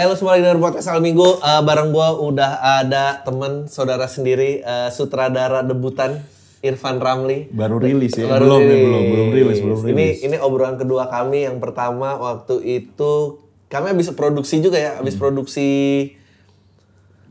[0.00, 4.06] Eh lu semua lagi denger podcast Al Minggu Eh, Bareng gua udah ada temen saudara
[4.06, 6.24] sendiri eh, Sutradara debutan
[6.60, 8.24] Irfan Ramli Baru rilis ya?
[8.26, 8.80] Baru belum, ya, rilis.
[8.82, 10.18] belum, belum rilis, belum Ini rilis.
[10.22, 13.12] ini obrolan kedua kami yang pertama waktu itu
[13.68, 14.98] kami habis produksi juga ya, Hmm.
[14.98, 15.68] habis produksi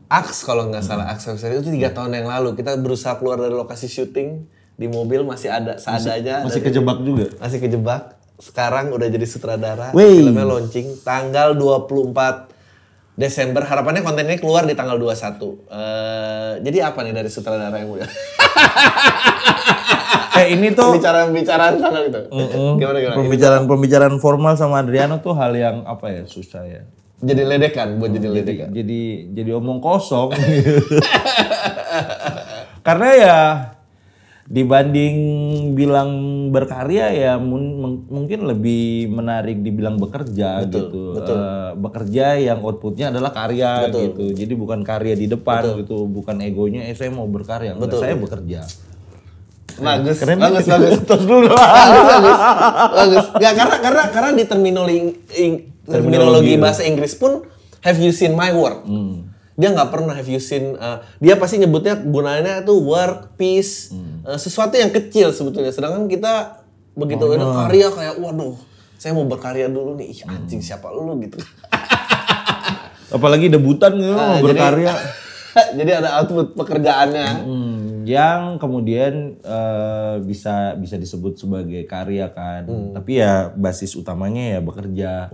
[0.08, 3.52] Aks kalau nggak salah Aks episode itu tiga tahun yang lalu kita berusaha keluar dari
[3.52, 7.24] lokasi syuting di mobil masih ada seadanya Masih dan- kejebak juga.
[7.36, 8.02] masih kejebak.
[8.36, 9.92] Sekarang udah jadi sutradara.
[9.92, 10.24] Wey.
[10.24, 12.49] Filmnya launching tanggal 24
[13.20, 13.68] Desember.
[13.68, 15.60] Harapannya kontennya keluar di tanggal 21.
[15.68, 18.08] Eh, jadi apa nih dari sutradara yang muda?
[20.30, 22.20] Eh ini tuh Pembicaraan-pembicaraan sana gitu.
[22.80, 23.16] Gimana gimana?
[23.18, 26.80] pembicaraan-pembicaraan formal sama Adriano tuh hal yang apa ya susah ya.
[27.20, 28.72] Jadi ledekan buat jadi ledekan.
[28.72, 30.32] Jadi jadi omong kosong.
[32.86, 33.38] Karena ya
[34.50, 35.14] dibanding
[35.72, 36.10] bilang
[36.50, 41.14] berkarya ya mun- mung- mungkin lebih menarik dibilang bekerja gitu.
[41.16, 44.34] Eh, bekerja yang outputnya adalah karya gitu.
[44.34, 48.60] Jadi bukan karya di depan gitu, bukan egonya eh saya mau berkarya, enggak saya bekerja.
[49.80, 50.72] Bagus, Keren bagus, nih.
[50.74, 50.92] bagus.
[51.08, 52.38] Terus dulu bagus, bagus,
[52.92, 53.26] bagus.
[53.32, 55.00] Nggak, karena karena karena di terminologi
[55.38, 57.46] ing- terminologi bahasa Inggris pun
[57.80, 58.82] have you seen my work.
[59.54, 60.74] Dia nggak pernah have you seen.
[60.74, 65.70] uh, dia pasti nyebutnya gunanya tuh work, peace, uh, sesuatu yang kecil sebetulnya.
[65.70, 68.56] Sedangkan kita begitu ada karya kayak waduh,
[68.94, 70.10] saya mau berkarya dulu nih.
[70.10, 71.38] Ih, anjing siapa lu gitu.
[73.10, 74.94] Apalagi debutan gitu Ah, mau berkarya.
[75.78, 77.28] jadi ada output pekerjaannya.
[77.42, 82.64] Hmm, yang kemudian eh, bisa bisa disebut sebagai karya kan.
[82.94, 85.26] Tapi ya basis utamanya ya bekerja.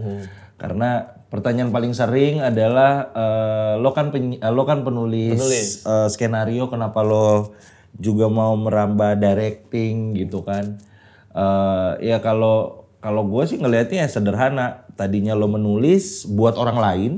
[0.56, 5.36] Karena pertanyaan paling sering adalah eh, lo kan penyi- lo kan penulis,
[5.84, 7.52] eh, skenario kenapa lo
[7.96, 10.76] juga mau merambah directing gitu kan.
[11.30, 14.84] Eh, ya kalau kalau gue sih ngelihatnya ya sederhana.
[14.92, 17.12] Tadinya lo menulis buat orang lain,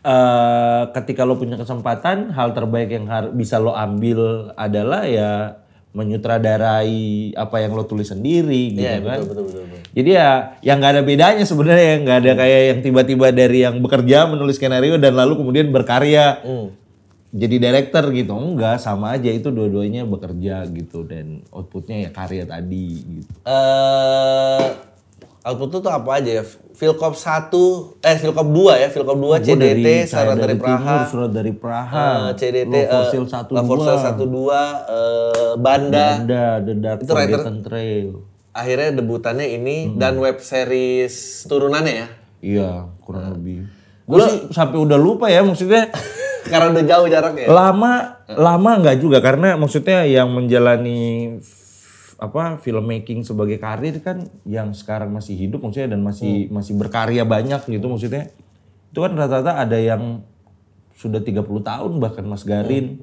[0.00, 3.04] eh ketika lo punya kesempatan, hal terbaik yang
[3.34, 5.60] bisa lo ambil adalah ya
[5.92, 9.20] menyutradarai apa yang lo tulis sendiri gitu Iya, kan.
[9.20, 9.80] betul, betul, betul, betul.
[9.92, 10.30] Jadi ya
[10.62, 14.96] yang nggak ada bedanya sebenarnya nggak ada kayak yang tiba-tiba dari yang bekerja menulis skenario
[14.96, 16.68] dan lalu kemudian berkarya Hmm.
[17.28, 22.86] Jadi director gitu enggak sama aja itu dua-duanya bekerja gitu dan outputnya ya karya tadi
[23.20, 23.32] gitu.
[23.44, 24.66] eh
[25.44, 26.44] output tuh apa aja ya?
[26.78, 27.50] Filkop 1,
[28.06, 31.52] eh Filkop 2 ya, Filkop 2 Gua CDT, Cahaya Saran dari Praha, Timur, Surat dari
[31.52, 36.06] Praha, eh, CDT, Low for eh, Sale 1 La Forza 12, eh, Banda.
[36.22, 38.08] Anda The Dark Itu writer- Trail.
[38.54, 42.08] Akhirnya debutannya ini dan web series turunannya ya.
[42.38, 42.70] Iya,
[43.02, 43.66] kurang lebih.
[44.06, 45.90] Gue sih sampai udah lupa ya maksudnya
[46.48, 47.44] Karena udah jauh jaraknya.
[47.44, 47.48] ya.
[47.52, 47.92] lama
[48.28, 49.18] lama nggak juga.
[49.20, 51.36] Karena maksudnya yang menjalani
[52.18, 57.62] apa filmmaking sebagai karir kan yang sekarang masih hidup maksudnya dan masih masih berkarya banyak
[57.70, 58.32] gitu maksudnya.
[58.90, 60.26] Itu kan rata-rata ada yang
[60.98, 62.98] sudah 30 tahun bahkan Mas Garin.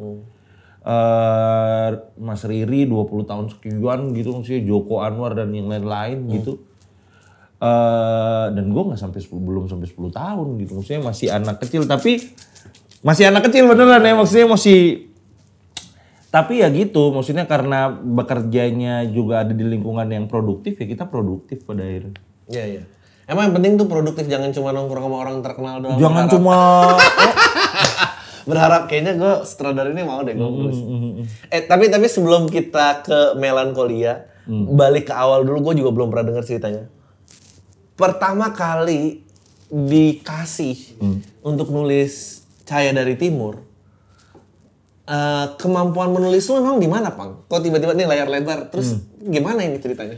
[0.86, 1.90] Eh,
[2.22, 6.62] Mas Riri 20 tahun sekian gitu maksudnya Joko Anwar dan yang lain-lain gitu.
[7.58, 11.88] Eh dan gue nggak sampai 10, belum sampai 10 tahun gitu maksudnya masih anak kecil.
[11.88, 12.20] Tapi
[13.06, 15.06] masih anak kecil beneran ya maksudnya masih
[16.28, 21.62] tapi ya gitu maksudnya karena bekerjanya juga ada di lingkungan yang produktif ya kita produktif
[21.64, 22.84] pada akhirnya Iya, iya.
[23.26, 25.98] Emang yang penting tuh produktif, jangan cuma nongkrong sama orang terkenal doang.
[25.98, 26.56] jangan Berharap- cuma
[28.46, 30.78] berharap kayaknya gue sutradara ini mau deh gue Hmm, nulis.
[31.48, 34.78] Eh tapi tapi sebelum kita ke melankolia, Hmm.
[34.78, 36.86] balik ke awal dulu gue juga belum pernah dengar ceritanya.
[37.96, 39.26] Pertama kali
[39.68, 41.18] dikasih Hmm.
[41.42, 43.62] untuk nulis Cahaya dari Timur,
[45.06, 47.46] eh, kemampuan menulis lu memang di mana, Pang?
[47.46, 48.74] Kok tiba-tiba nih layar lebar?
[48.74, 49.30] Terus Hmm.
[49.30, 50.18] gimana ini ceritanya?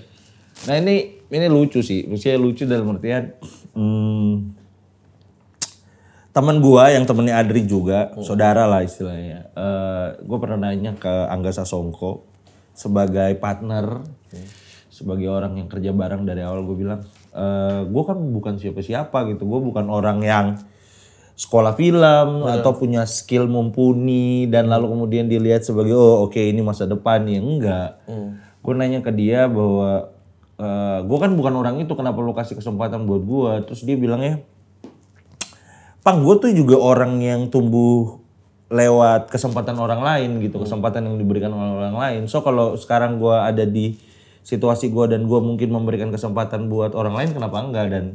[0.65, 3.35] Nah ini ini lucu sih, maksudnya lucu dalam artian
[3.77, 4.57] hmm,
[6.33, 9.51] teman gua yang temennya Adri juga, saudara lah istilahnya.
[9.53, 12.25] Eh gue pernah nanya ke Angga Sasongko
[12.73, 14.01] sebagai partner,
[14.89, 19.45] sebagai orang yang kerja bareng dari awal gue bilang, eh gue kan bukan siapa-siapa gitu,
[19.45, 20.47] gue bukan orang yang
[21.37, 26.89] sekolah film atau punya skill mumpuni dan lalu kemudian dilihat sebagai oh oke ini masa
[26.89, 27.29] depan.
[27.29, 27.89] Ya enggak.
[28.65, 30.17] Gue nanya ke dia bahwa
[30.57, 34.41] eh gue kan bukan orang itu kenapa lu kasih kesempatan buat gue terus dia bilangnya
[36.01, 38.17] Pang gue tuh juga orang yang tumbuh
[38.73, 42.21] lewat kesempatan orang lain gitu kesempatan yang diberikan oleh orang lain.
[42.25, 44.01] So kalau sekarang gue ada di
[44.41, 47.93] situasi gue dan gue mungkin memberikan kesempatan buat orang lain kenapa enggak?
[47.93, 48.05] Dan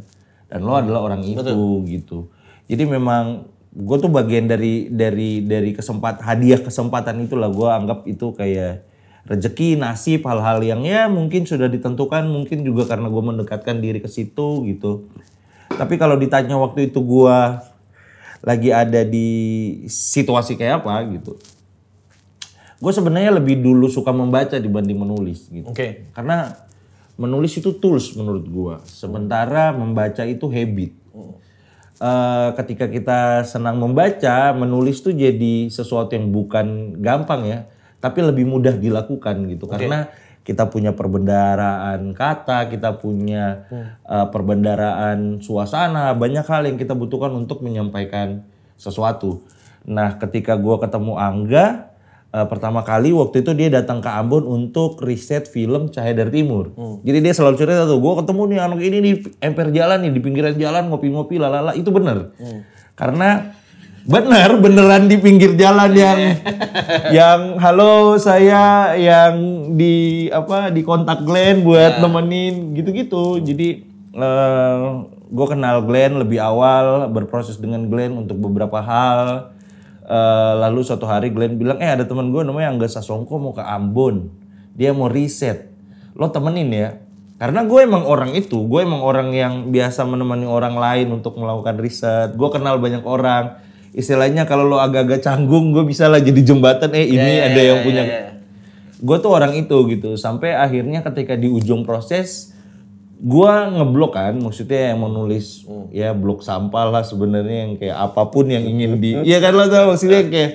[0.51, 1.47] dan lo adalah orang itu
[1.87, 2.27] gitu
[2.73, 8.33] jadi memang gue tuh bagian dari dari dari kesempat hadiah kesempatan itulah gue anggap itu
[8.33, 8.89] kayak
[9.29, 14.09] rezeki nasib hal-hal yang ya mungkin sudah ditentukan mungkin juga karena gue mendekatkan diri ke
[14.09, 15.13] situ gitu
[15.77, 17.65] Tapi kalau ditanya waktu itu gua
[18.43, 19.29] lagi ada di
[19.87, 21.39] situasi kayak apa gitu.
[22.83, 25.71] Gue sebenarnya lebih dulu suka membaca dibanding menulis gitu.
[25.71, 26.11] Oke.
[26.11, 26.51] Karena
[27.15, 28.75] menulis itu tools menurut gua.
[28.85, 30.93] Sementara membaca itu habit.
[32.01, 37.59] Eh, ketika kita senang membaca, menulis tuh jadi sesuatu yang bukan gampang ya,
[38.01, 39.69] tapi lebih mudah dilakukan gitu.
[39.69, 40.09] Karena
[40.43, 43.69] kita punya perbendaraan kata, kita punya
[44.09, 48.43] eh, perbendaraan suasana, banyak hal yang kita butuhkan untuk menyampaikan
[48.81, 49.45] sesuatu.
[49.87, 51.92] Nah, ketika gua ketemu Angga,
[52.33, 56.73] eh, pertama kali waktu itu dia datang ke Ambon untuk riset film Cahaya dari Timur.
[57.05, 60.21] Jadi dia selalu cerita tuh, gue ketemu nih anak ini di emper jalan nih, di
[60.25, 62.33] pinggiran jalan ngopi-ngopi lalala, itu bener.
[62.97, 63.53] Karena
[64.03, 66.21] bener, beneran di pinggir jalan yang
[67.17, 69.35] yang halo saya yang
[69.79, 73.39] di apa di kontak Glenn buat nemenin gitu-gitu.
[73.39, 73.69] Jadi
[75.33, 79.55] gue kenal Glenn lebih awal, berproses dengan Glenn untuk beberapa hal.
[80.03, 83.63] Eh, lalu suatu hari Glenn bilang, eh ada teman gue namanya Angga Sasongko mau ke
[83.63, 84.35] Ambon.
[84.75, 85.71] Dia mau riset.
[86.19, 86.99] Lo temenin ya.
[87.39, 91.79] Karena gue emang orang itu, gue emang orang yang biasa menemani orang lain untuk melakukan
[91.79, 92.35] riset.
[92.35, 93.63] Gue kenal banyak orang.
[93.95, 96.91] Istilahnya kalau lo agak-agak canggung, gue bisa lah jadi jembatan.
[96.95, 98.03] Eh ini ada yang punya.
[99.03, 100.15] Gue tuh orang itu gitu.
[100.19, 102.52] Sampai akhirnya ketika di ujung proses,
[103.23, 104.35] gue ngeblok kan.
[104.35, 105.63] Maksudnya yang menulis
[105.95, 109.23] ya blok sampah lah sebenarnya yang kayak apa pun yang ingin di.
[109.23, 110.53] Iya kan lo tau maksudnya kayak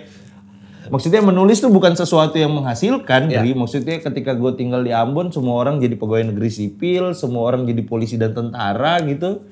[0.87, 3.51] Maksudnya menulis tuh bukan sesuatu yang menghasilkan, Bri.
[3.51, 7.83] Maksudnya ketika gue tinggal di Ambon, semua orang jadi pegawai negeri sipil, semua orang jadi
[7.83, 9.43] polisi dan tentara gitu.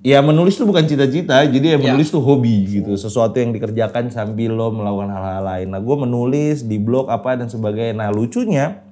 [0.00, 2.96] Ya menulis tuh bukan cita-cita, jadi ya menulis tuh hobi gitu.
[2.96, 5.68] Sesuatu yang dikerjakan sambil lo melakukan hal-hal lain.
[5.68, 8.00] Nah gue menulis di blog apa dan sebagainya.
[8.00, 8.87] Nah lucunya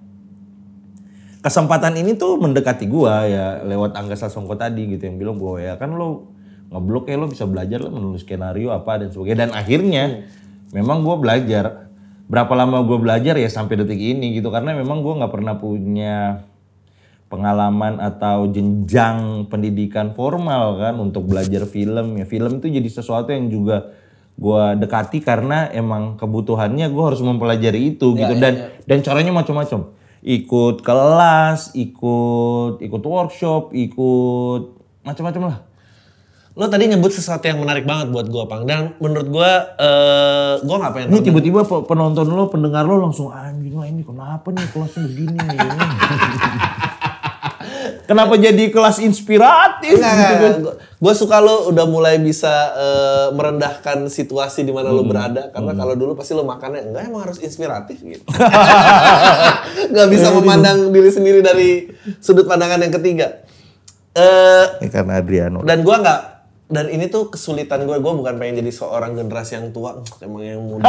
[1.46, 5.78] kesempatan ini tuh mendekati gua ya lewat Angga Sasongko tadi gitu yang bilang bahwa ya
[5.78, 6.34] kan lo
[6.74, 9.46] ngeblok ya lo bisa belajar lo menulis skenario apa dan sebagainya.
[9.46, 10.26] Dan akhirnya
[10.74, 11.86] memang gua belajar.
[12.26, 16.42] Berapa lama gua belajar ya sampai detik ini gitu karena memang gua nggak pernah punya
[17.30, 22.18] pengalaman atau jenjang pendidikan formal kan untuk belajar film.
[22.18, 23.94] Ya film itu jadi sesuatu yang juga
[24.34, 28.34] gua dekati karena emang kebutuhannya gua harus mempelajari itu gitu.
[28.34, 29.94] Dan dan caranya macam-macam
[30.26, 34.62] ikut kelas ikut ikut workshop ikut
[35.06, 35.58] macam-macam lah.
[36.56, 38.64] Lo tadi nyebut sesuatu yang menarik banget buat gue, Pang.
[38.64, 43.28] Dan menurut gue, eh gue gak pengen ini tiba-tiba pe- penonton lo pendengar lo langsung
[43.28, 45.36] anjing lah ini kenapa nih kelasnya begini?
[45.36, 45.58] nih
[48.06, 54.72] kenapa jadi kelas inspiratif gitu Gue suka lo udah mulai bisa eh, merendahkan situasi di
[54.72, 55.52] mana lo berada.
[55.52, 58.24] Karena kalau dulu pasti lo makannya, enggak emang harus inspiratif gitu.
[59.94, 63.44] Gak bisa memandang diri sendiri dari sudut pandangan yang ketiga.
[64.16, 65.60] Eh ini karena Adriano.
[65.60, 66.20] dan gua nggak
[66.66, 70.64] dan ini tuh kesulitan gue gue bukan pengen jadi seorang generasi yang tua emang yang
[70.64, 70.88] muda.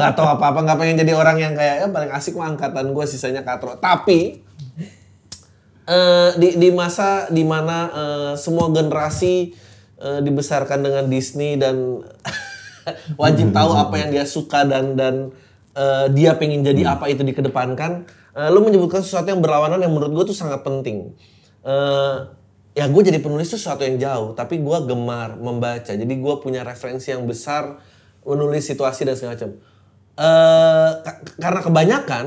[0.00, 2.90] Nggak tahu apa apa nggak pengen jadi orang yang kayak ya paling asik mah angkatan
[2.90, 3.76] gue sisanya katro.
[3.78, 4.40] Tapi
[5.84, 9.52] eh, di di masa di mana eh, semua generasi
[10.00, 12.00] eh, dibesarkan dengan Disney dan
[13.22, 15.32] wajib tahu apa yang dia suka dan dan
[15.76, 18.04] eh, dia pengen jadi apa itu dikedepankan
[18.36, 21.12] eh, lu menyebutkan sesuatu yang berlawanan yang menurut gue tuh sangat penting.
[21.64, 22.16] Eh,
[22.74, 25.92] ya gue jadi penulis tuh sesuatu yang jauh tapi gue gemar membaca.
[25.94, 27.78] Jadi gue punya referensi yang besar
[28.24, 29.50] menulis situasi dan segala macam.
[31.02, 32.24] Ka- karena kebanyakan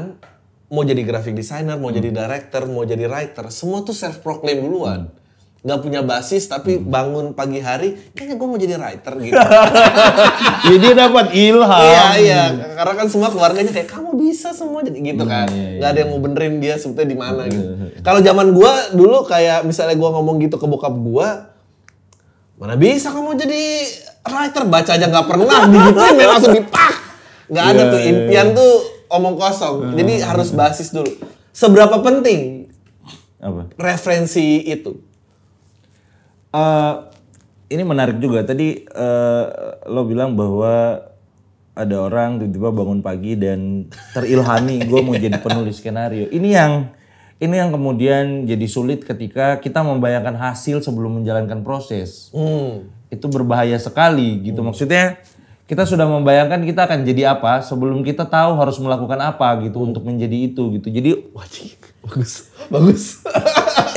[0.67, 5.07] mau jadi graphic designer mau jadi director mau jadi writer semua tuh self proclaim duluan.
[5.65, 9.35] Nggak punya basis tapi bangun pagi hari kayaknya gue mau jadi writer gitu.
[10.69, 11.81] Jadi dia dapat ilham.
[11.81, 12.43] Iya iya.
[12.77, 15.49] Karena kan semua keluarganya kayak kamu bisa semua jadi gitu kan.
[15.51, 17.71] iya, nggak ada yang mau benerin dia sebetulnya di mana gitu.
[18.05, 21.51] Kalau zaman gua dulu kayak misalnya gua ngomong gitu ke bokap gua
[22.57, 23.61] mana bisa kamu jadi
[24.27, 24.63] writer?
[24.67, 27.07] Baca aja nggak pernah digituin ya langsung dipak
[27.47, 28.73] nggak ada Iya, tuh iya, impian tuh
[29.11, 31.09] omong kosong jadi harus basis dulu
[31.51, 32.71] seberapa penting
[33.37, 35.07] apa referensi itu
[36.57, 36.93] Eh,
[37.75, 38.43] ini menarik juga.
[38.47, 39.45] Tadi eh,
[39.91, 41.03] lo bilang bahwa
[41.77, 43.85] ada orang tiba-tiba bangun pagi dan
[44.15, 46.31] terilhami gue mau jadi penulis skenario.
[46.31, 46.73] Ini yang
[47.37, 52.33] ini yang kemudian jadi sulit ketika kita membayangkan hasil sebelum menjalankan proses.
[52.33, 52.95] hmm.
[53.13, 54.65] Itu berbahaya sekali gitu.
[54.65, 55.21] Maksudnya
[55.67, 60.07] kita sudah membayangkan kita akan jadi apa sebelum kita tahu harus melakukan apa gitu untuk
[60.07, 60.87] menjadi itu gitu.
[60.87, 61.75] Jadi wajib.
[62.07, 62.49] Bagus.
[62.71, 63.03] Bagus.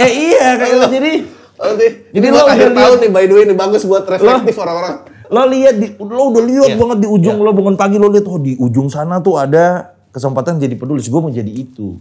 [0.00, 1.12] Eh iya kayak jadi
[1.60, 4.08] Nanti, Jadi jadi lo lo akhir udah tahun nih by the way ini bagus buat
[4.08, 4.96] reflektif orang-orang.
[5.28, 8.40] lo lihat di lo udah lihat banget di ujung lo bangun pagi lo lihat oh
[8.40, 11.06] di ujung sana tuh ada kesempatan jadi penulis.
[11.06, 12.00] Gue mau jadi itu.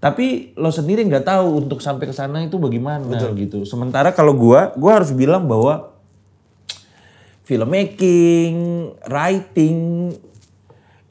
[0.00, 3.68] Tapi lo sendiri nggak tahu untuk sampai ke sana itu bagaimana gitu.
[3.68, 5.93] Sementara kalau gua, gua harus bilang bahwa
[7.44, 8.56] filmmaking,
[9.08, 10.10] writing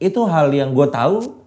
[0.02, 1.40] itu hal yang gue tahu,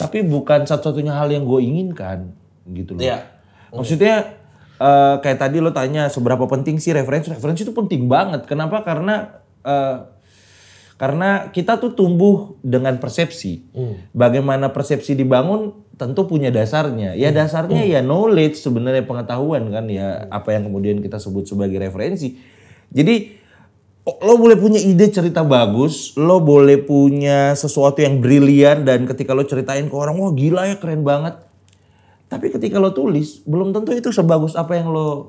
[0.00, 2.34] tapi bukan satu-satunya hal yang gue inginkan
[2.72, 3.04] gitu loh.
[3.04, 3.30] Iya.
[3.70, 4.34] Maksudnya
[4.80, 7.30] eh, kayak tadi lo tanya seberapa penting sih referensi?
[7.30, 8.48] Referensi itu penting banget.
[8.48, 8.82] Kenapa?
[8.82, 9.96] Karena eh,
[10.94, 13.66] karena kita tuh tumbuh dengan persepsi.
[14.14, 17.18] Bagaimana persepsi dibangun tentu punya dasarnya.
[17.18, 22.38] Ya dasarnya ya knowledge sebenarnya pengetahuan kan ya apa yang kemudian kita sebut sebagai referensi.
[22.94, 23.43] Jadi
[24.04, 29.48] lo boleh punya ide cerita bagus, lo boleh punya sesuatu yang brilian dan ketika lo
[29.48, 31.40] ceritain ke orang wah gila ya keren banget.
[32.28, 35.28] Tapi ketika lo tulis, belum tentu itu sebagus apa yang lo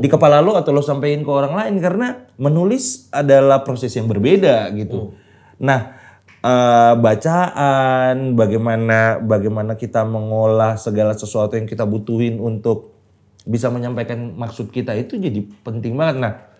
[0.00, 2.08] di kepala lo atau lo sampaikan ke orang lain karena
[2.40, 5.12] menulis adalah proses yang berbeda gitu.
[5.60, 5.92] Nah,
[6.40, 12.96] eh, bacaan, bagaimana bagaimana kita mengolah segala sesuatu yang kita butuhin untuk
[13.42, 16.16] bisa menyampaikan maksud kita itu jadi penting banget.
[16.22, 16.51] Nah,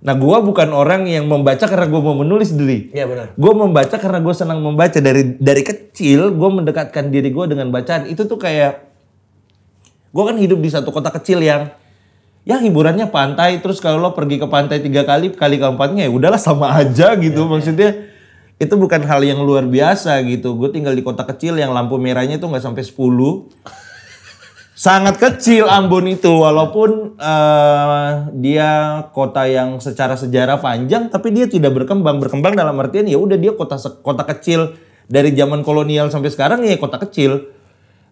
[0.00, 2.88] nah gua bukan orang yang membaca karena gua mau menulis diri.
[2.90, 3.26] Iya benar.
[3.36, 4.96] Gue membaca karena gue senang membaca.
[4.96, 8.08] Dari dari kecil gue mendekatkan diri gue dengan bacaan.
[8.08, 8.80] Itu tuh kayak
[10.10, 11.68] gue kan hidup di satu kota kecil yang
[12.48, 16.40] ya hiburannya pantai terus kalau lo pergi ke pantai tiga kali kali keempatnya ya udahlah
[16.40, 17.44] sama aja gitu.
[17.44, 18.08] Maksudnya
[18.60, 20.56] itu bukan hal yang luar biasa gitu.
[20.56, 22.96] Gue tinggal di kota kecil yang lampu merahnya tuh nggak sampai 10
[24.80, 28.10] sangat kecil Ambon itu walaupun eh,
[28.40, 32.16] dia kota yang secara sejarah panjang tapi dia tidak berkembang.
[32.16, 36.80] Berkembang dalam artian ya udah dia kota kota kecil dari zaman kolonial sampai sekarang ya
[36.80, 37.52] kota kecil.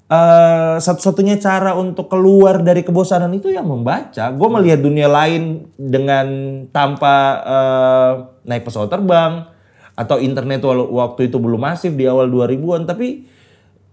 [0.09, 4.29] Eh, satu-satunya cara untuk keluar dari kebosanan itu yang membaca.
[4.33, 6.29] Gue melihat dunia lain dengan
[6.69, 7.15] tanpa
[7.49, 8.13] eh,
[8.45, 9.49] naik pesawat terbang
[9.97, 13.38] atau internet waktu itu belum masif di awal 2000-an tapi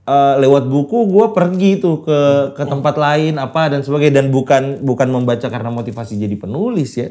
[0.06, 2.20] eh, lewat buku gue pergi tuh ke
[2.54, 7.10] ke tempat lain apa dan sebagainya dan bukan bukan membaca karena motivasi jadi penulis ya.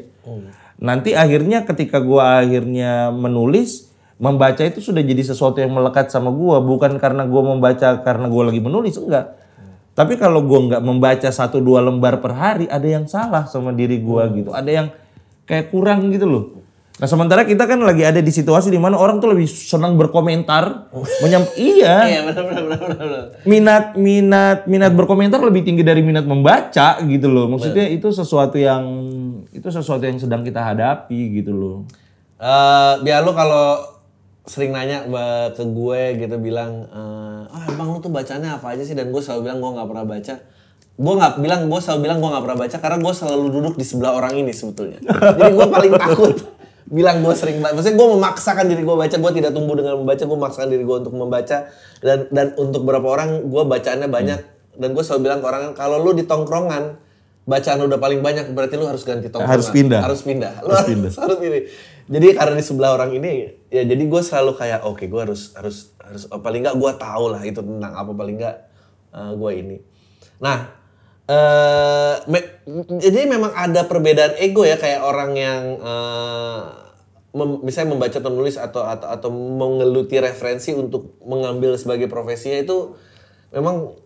[0.79, 6.57] Nanti akhirnya ketika gue akhirnya menulis membaca itu sudah jadi sesuatu yang melekat sama gue
[6.63, 9.35] bukan karena gue membaca karena gue lagi menulis enggak.
[9.95, 14.03] Tapi kalau gue nggak membaca satu dua lembar per hari ada yang salah sama diri
[14.03, 14.51] gue gitu.
[14.51, 14.87] Ada yang
[15.47, 16.43] kayak kurang gitu loh.
[16.95, 20.87] Nah sementara kita kan lagi ada di situasi di mana orang tuh lebih senang berkomentar,
[21.19, 23.23] menyam iya Iya benar benar benar benar.
[23.43, 27.51] minat minat minat berkomentar lebih tinggi dari minat membaca gitu loh.
[27.51, 28.83] Maksudnya itu sesuatu yang
[29.51, 31.77] itu sesuatu yang sedang kita hadapi gitu loh.
[32.39, 33.91] Eh, biar lu kalau
[34.47, 35.03] sering nanya
[35.51, 38.95] ke gue gitu bilang, eh, ah emang lu tuh bacanya apa aja sih?
[38.95, 40.35] Dan gue selalu bilang gue nggak pernah baca.
[40.95, 43.83] Gue nggak bilang, gue selalu bilang gue nggak pernah baca karena gue selalu duduk di
[43.83, 45.03] sebelah orang ini sebetulnya.
[45.35, 46.54] Jadi gue paling takut
[46.85, 47.73] bilang gue sering baca.
[47.73, 50.97] Maksudnya gue memaksakan diri gue baca, gue tidak tumbuh dengan membaca, gue memaksakan diri gue
[51.01, 51.57] untuk membaca.
[52.01, 54.39] Dan dan untuk beberapa orang gue bacaannya banyak.
[54.75, 57.01] Dan gue selalu bilang ke orang kalau lu di tongkrongan
[57.45, 59.53] bacaan lu udah paling banyak berarti lu harus ganti tongkrongan.
[59.53, 60.01] Harus pindah.
[60.01, 60.53] Harus pindah.
[60.65, 61.61] Lu harus, harus pilih.
[62.05, 65.93] Jadi karena di sebelah orang ini ya jadi gue selalu kayak oke gue harus harus
[65.97, 68.55] harus oh, paling nggak gue tahu lah itu tentang apa paling nggak
[69.13, 69.77] eh, gue ini.
[70.37, 70.84] Nah
[71.25, 72.49] eh me-
[72.95, 76.61] jadi memang ada perbedaan ego ya kayak orang yang eh,
[77.31, 82.93] mem- misalnya membaca atau menulis atau atau atau mengeluti referensi untuk mengambil sebagai profesinya itu
[83.49, 83.97] memang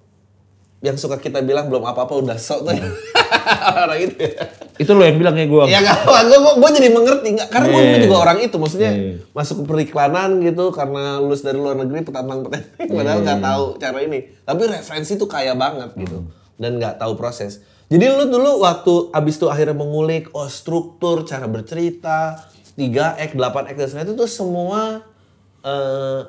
[0.80, 2.72] yang suka kita bilang belum apa-apa udah sok tuh
[3.84, 4.48] orang itu ya.
[4.80, 5.64] Itu lo yang bilang ya gue.
[5.68, 8.00] Ya gak apa, gue, gue jadi mengerti nggak karena gue Iya.
[8.00, 9.14] juga orang itu, maksudnya Iya.
[9.30, 14.00] masuk ke periklanan gitu karena lulus dari luar negeri petantang petantang, padahal nggak tahu cara
[14.00, 14.20] ini.
[14.40, 16.24] Tapi referensi tuh kaya banget gitu
[16.60, 17.64] dan nggak tahu proses.
[17.90, 22.46] Jadi lu dulu waktu abis itu akhirnya mengulik oh struktur, cara bercerita,
[22.78, 25.02] 3 act, 8 act dan sebagainya itu tuh semua
[25.60, 26.22] eh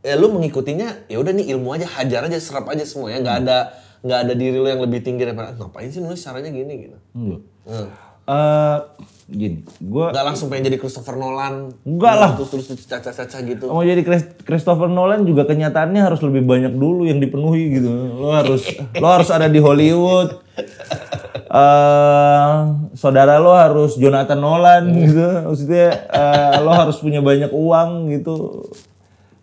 [0.00, 3.36] ya lu mengikutinya ya udah nih ilmu aja hajar aja serap aja semua ya nggak
[3.44, 3.58] ada
[4.00, 6.98] nggak ada diri lu yang lebih tinggi daripada "Ah, ngapain sih nulis caranya gini gitu
[7.12, 7.40] Enggak.
[7.68, 7.88] Hmm.
[8.30, 8.76] Eh,
[9.26, 12.30] gini, gue nggak langsung pengen jadi Christopher Nolan Enggak lah.
[12.34, 17.06] terus terus caca-caca gitu mau jadi Chris- Christopher Nolan juga kenyataannya harus lebih banyak dulu
[17.06, 17.90] yang dipenuhi gitu.
[18.16, 18.62] Lo harus
[18.94, 20.42] lo harus ada di Hollywood.
[21.50, 22.54] eh
[22.94, 25.26] saudara lo harus Jonathan Nolan gitu.
[25.46, 28.66] Maksudnya eh, lo harus punya banyak uang gitu.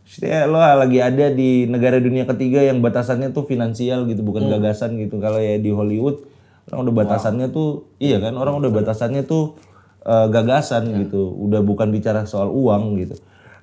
[0.04, 4.96] Maksudnya lo lagi ada di negara dunia ketiga yang batasannya tuh finansial gitu, bukan gagasan
[4.96, 5.20] gitu.
[5.20, 6.24] Kalau ya di Hollywood
[6.68, 9.56] orang udah batasannya tuh iya kan, orang udah batasannya tuh
[10.02, 11.32] eh, gagasan gitu.
[11.38, 13.16] Udah bukan bicara soal uang gitu.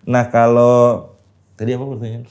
[0.05, 1.13] Nah, kalau
[1.55, 2.25] tadi apa pertanyaan?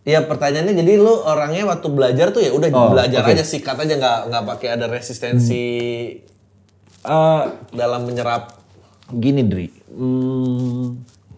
[0.00, 3.30] Iya pertanyaannya jadi lu orangnya waktu belajar tuh ya udah Oh, belajar oke.
[3.30, 5.64] aja sikat aja nggak nggak pakai ada resistensi
[7.00, 8.60] Eh, dalam menyerap.
[9.10, 9.66] gini Dri,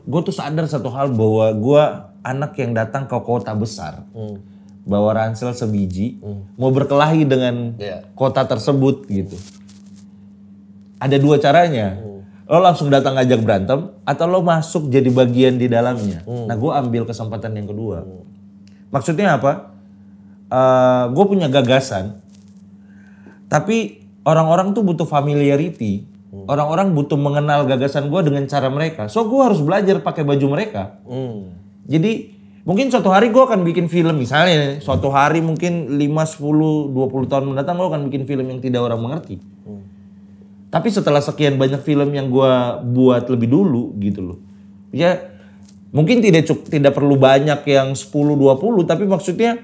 [0.02, 1.82] gue tuh sadar satu hal bahwa gue
[2.22, 4.02] anak yang datang ke kota besar,
[4.82, 6.18] bawa ransel sebiji,
[6.58, 8.02] mau berkelahi dengan Iya.
[8.14, 9.38] kota tersebut gitu.
[10.98, 11.98] Ada dua caranya.
[12.46, 16.26] Lo langsung datang ngajak berantem atau lo masuk jadi bagian di dalamnya.
[16.26, 18.04] Nah, gue ambil kesempatan yang kedua.
[18.90, 19.72] Maksudnya apa?
[21.08, 22.20] gue punya gagasan,
[23.48, 26.04] tapi orang-orang tuh butuh familiarity.
[26.32, 29.08] Orang-orang butuh mengenal gagasan gue dengan cara mereka.
[29.08, 30.96] So gue harus belajar pakai baju mereka.
[31.04, 31.56] Hmm.
[31.88, 37.30] Jadi mungkin suatu hari gue akan bikin film misalnya suatu hari mungkin 5, 10, 20
[37.30, 39.42] tahun mendatang gue akan bikin film yang tidak orang mengerti.
[40.72, 42.52] Tapi setelah sekian banyak film yang gue
[42.96, 44.38] buat lebih dulu gitu loh.
[44.94, 45.20] Ya
[45.92, 49.58] mungkin tidak cuk, tidak perlu banyak yang 10 20 tapi maksudnya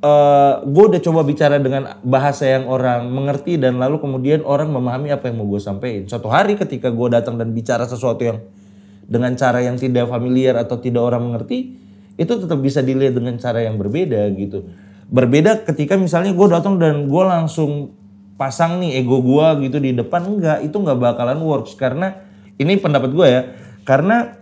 [0.00, 5.12] eh gue udah coba bicara dengan bahasa yang orang mengerti dan lalu kemudian orang memahami
[5.12, 6.08] apa yang mau gue sampaikan.
[6.08, 8.38] Suatu hari ketika gue datang dan bicara sesuatu yang
[9.10, 11.74] dengan cara yang tidak familiar atau tidak orang mengerti,
[12.14, 14.70] itu tetap bisa dilihat dengan cara yang berbeda gitu.
[15.10, 17.98] Berbeda ketika misalnya gue datang dan gue langsung
[18.38, 22.22] pasang nih ego gue gitu di depan enggak, itu nggak bakalan works karena
[22.54, 23.42] ini pendapat gue ya,
[23.82, 24.38] karena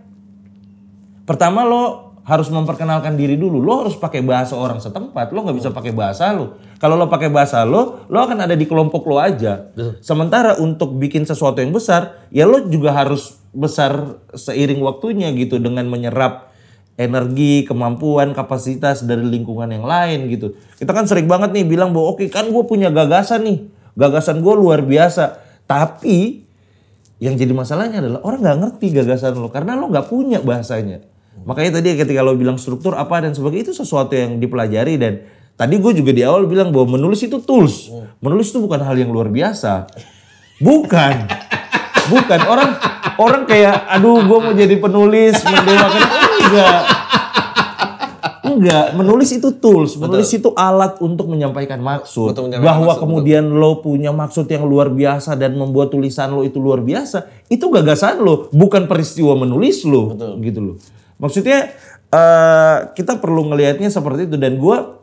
[1.25, 3.59] pertama lo harus memperkenalkan diri dulu.
[3.59, 5.31] Lo harus pakai bahasa orang setempat.
[5.31, 6.59] Lo nggak bisa pakai bahasa lo.
[6.79, 9.71] Kalau lo pakai bahasa lo, lo akan ada di kelompok lo aja.
[9.99, 15.89] Sementara untuk bikin sesuatu yang besar, ya lo juga harus besar seiring waktunya gitu dengan
[15.89, 16.53] menyerap
[16.99, 20.53] energi, kemampuan, kapasitas dari lingkungan yang lain gitu.
[20.75, 23.57] Kita kan sering banget nih bilang bahwa oke kan gue punya gagasan nih,
[23.95, 25.39] gagasan gue luar biasa.
[25.63, 26.43] Tapi
[27.23, 31.03] yang jadi masalahnya adalah orang nggak ngerti gagasan lo karena lo nggak punya bahasanya.
[31.45, 35.13] Makanya tadi ketika lo bilang struktur apa dan sebagainya itu sesuatu yang dipelajari dan
[35.59, 37.91] tadi gue juga di awal bilang bahwa menulis itu tools.
[38.19, 39.87] Menulis itu bukan hal yang luar biasa.
[40.59, 41.15] Bukan.
[42.09, 42.69] Bukan orang
[43.19, 46.03] orang kayak aduh gue mau jadi penulis mendewakan
[46.47, 46.81] enggak.
[48.49, 52.33] Enggak, menulis itu tools, menulis itu alat untuk menyampaikan maksud.
[52.33, 56.41] Untuk menyampaikan Bahwa maksud, kemudian lo punya maksud yang luar biasa dan membuat tulisan lo
[56.41, 60.75] itu luar biasa, itu gagasan lo, bukan peristiwa menulis lo, gitu loh.
[61.19, 61.75] Maksudnya
[62.09, 64.35] eh, kita perlu ngelihatnya seperti itu.
[64.39, 64.97] Dan gua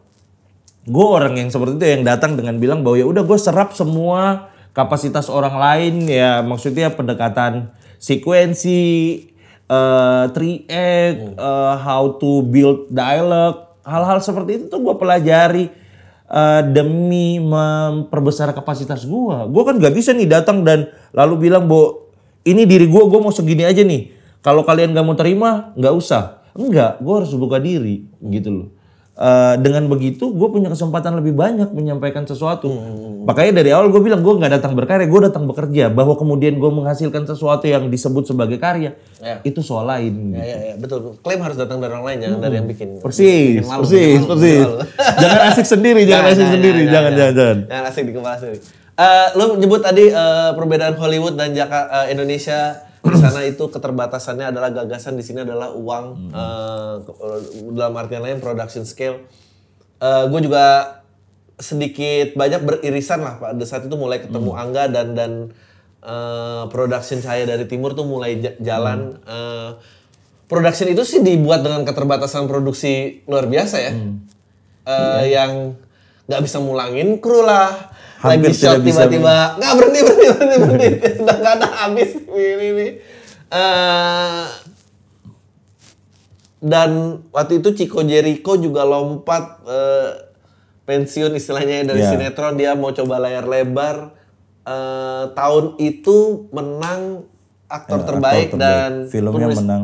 [0.86, 4.50] gue orang yang seperti itu yang datang dengan bilang bahwa ya udah gue serap semua
[4.72, 5.94] kapasitas orang lain.
[6.08, 8.82] Ya maksudnya pendekatan sekuensi
[9.66, 15.66] eh three act eh, how to build dialogue hal-hal seperti itu tuh gue pelajari
[16.30, 22.06] eh, demi memperbesar kapasitas gue gue kan gak bisa nih datang dan lalu bilang bahwa
[22.46, 26.42] ini diri gue gue mau segini aja nih kalau kalian gak mau terima nggak usah
[26.56, 28.68] enggak gue harus buka diri gitu loh
[29.16, 32.68] Eh, dengan begitu gue punya kesempatan lebih banyak menyampaikan sesuatu.
[33.24, 35.88] Makanya dari awal gue bilang gue nggak datang berkarya, gue datang bekerja.
[35.88, 39.40] Bahwa kemudian gue menghasilkan sesuatu yang disebut sebagai karya, Ya.
[39.40, 40.36] itu soal lain.
[40.36, 41.16] Ya, ya, ya, betul.
[41.24, 43.00] Klaim harus datang dari orang lain, jangan dari yang bikin.
[43.00, 44.60] Persis, bikin malu, persis, bikin malu, persis.
[44.60, 44.76] malu.
[45.24, 47.58] jangan asik sendiri, jangan asik sendiri, jangan, jangan, jangan.
[47.72, 48.58] Jangan asik di kepala sendiri.
[48.96, 54.46] Eh, lo nyebut tadi eh, perbedaan Hollywood dan Jaka, eh, Indonesia di sana itu keterbatasannya
[54.48, 57.40] adalah gagasan di sini adalah uang eh, ke- eh,
[57.72, 59.22] dalam artian lain production scale.
[60.02, 60.98] gue juga
[61.56, 65.32] sedikit banyak beririsan lah pada saat itu mulai ketemu Angga dan dan
[65.98, 69.16] eh, production saya dari timur tuh mulai ja- jalan.
[69.18, 69.70] Eh,
[70.46, 73.92] production itu sih dibuat dengan keterbatasan produksi luar biasa ya,
[74.86, 75.74] Eh, yang
[76.24, 77.90] nggak bisa mulangin kru lah.
[78.18, 82.86] Hampir Lagi shot tiba-tiba nggak berhenti berhenti berhenti berhenti udah nggak ada habis ini ini.
[83.48, 84.44] Eh,
[86.58, 86.90] dan
[87.30, 90.10] waktu itu Chico Jericho juga lompat eh,
[90.82, 92.10] pensiun istilahnya dari Iya.
[92.10, 94.16] sinetron dia mau coba layar lebar
[94.62, 97.22] Eh, tahun itu menang
[97.68, 99.82] aktor Ya, terbaik, aktor dan filmnya penulis- menang,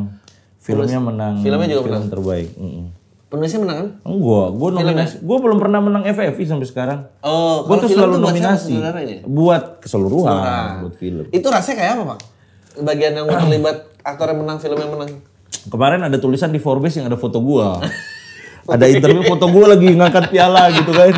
[0.58, 2.10] filmnya menang, filmnya juga film menang.
[2.10, 2.48] terbaik.
[2.52, 2.86] Mm-mm.
[3.32, 3.88] Penulisnya menang kan?
[4.04, 7.00] Enggak, gue nominasi, gue belum pernah menang FFI sampai sekarang.
[7.24, 9.16] Oh, gue tuh selalu tuh siapa nominasi sebenarnya?
[9.24, 11.24] buat keseluruhan, Nah, buat film.
[11.32, 12.18] Itu rasanya kayak apa, Pak?
[12.84, 15.10] Bagian yang terlibat aktor yang menang, film yang menang.
[15.72, 17.80] Kemarin ada tulisan di Forbes yang ada foto gua.
[18.76, 21.16] ada interview foto gua lagi ngangkat piala gitu kan.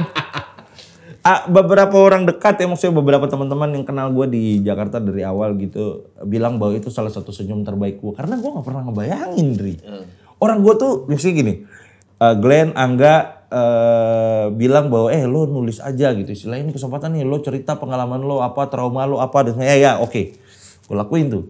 [1.24, 5.56] Ah, beberapa orang dekat ya maksudnya beberapa teman-teman yang kenal gua di Jakarta dari awal
[5.56, 9.74] gitu bilang bahwa itu salah satu senyum terbaik gua karena gua nggak pernah ngebayangin Dri.
[10.38, 11.54] Orang gua tuh misalnya gini.
[12.20, 16.30] Eh, Glenn Angga eh, bilang bahwa eh lo nulis aja gitu.
[16.30, 19.92] Istilah ini kesempatan nih lo cerita pengalaman lo apa trauma lo apa dan ya ya
[20.02, 20.36] oke.
[20.84, 21.44] Gue lakuin tuh.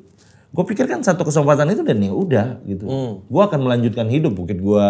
[0.55, 2.87] Gue pikir kan satu kesempatan itu dan ya udah gitu.
[3.27, 4.87] Gue akan melanjutkan hidup mungkin gue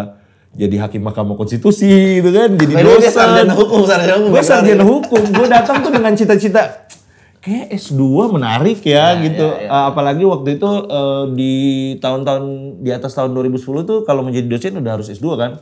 [0.55, 3.11] jadi hakim mahkamah konstitusi gitu kan jadi dia dosen.
[3.11, 6.87] sarjana hukum, sarjana hukum, gue sarjana hukum gue datang tuh dengan cita-cita
[7.45, 9.45] kayak S2 menarik ya, gitu.
[9.45, 11.53] Uh, apalagi waktu itu uh, di
[12.01, 12.45] tahun-tahun
[12.81, 15.61] di atas tahun 2010 tuh kalau menjadi dosen udah harus S2 kan.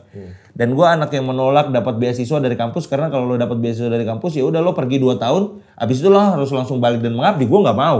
[0.55, 4.07] Dan gua anak yang menolak dapat beasiswa dari kampus karena kalau lo dapat beasiswa dari
[4.07, 5.43] kampus ya udah lo pergi 2 tahun,
[5.75, 7.43] habis itu lo harus langsung balik dan mengabdi.
[7.45, 7.99] Gua nggak mau.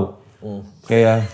[0.88, 1.28] Kayak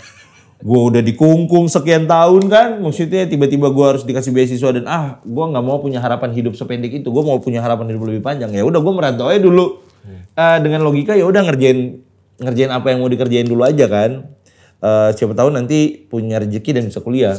[0.60, 5.44] gue udah dikungkung sekian tahun kan maksudnya tiba-tiba gue harus dikasih beasiswa dan ah gue
[5.56, 8.60] nggak mau punya harapan hidup sependek itu gue mau punya harapan hidup lebih panjang ya
[8.68, 9.80] udah gue merantau aja dulu
[10.40, 12.00] Eh, dengan logika ya udah ngerjain
[12.40, 14.32] ngerjain apa yang mau dikerjain dulu aja kan.
[14.80, 17.36] Eh, siapa tahu nanti punya rezeki dan bisa kuliah.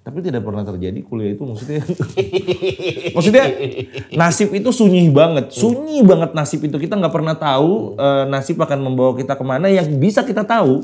[0.00, 1.84] Tapi tidak pernah terjadi kuliah itu maksudnya.
[3.16, 3.44] Maksudnya
[4.16, 5.52] nasib itu sunyi banget.
[5.52, 6.80] Sunyi banget nasib itu.
[6.80, 9.68] Kita nggak pernah tahu eh, nasib akan membawa kita ke mana.
[9.68, 10.82] Yang bisa kita tahu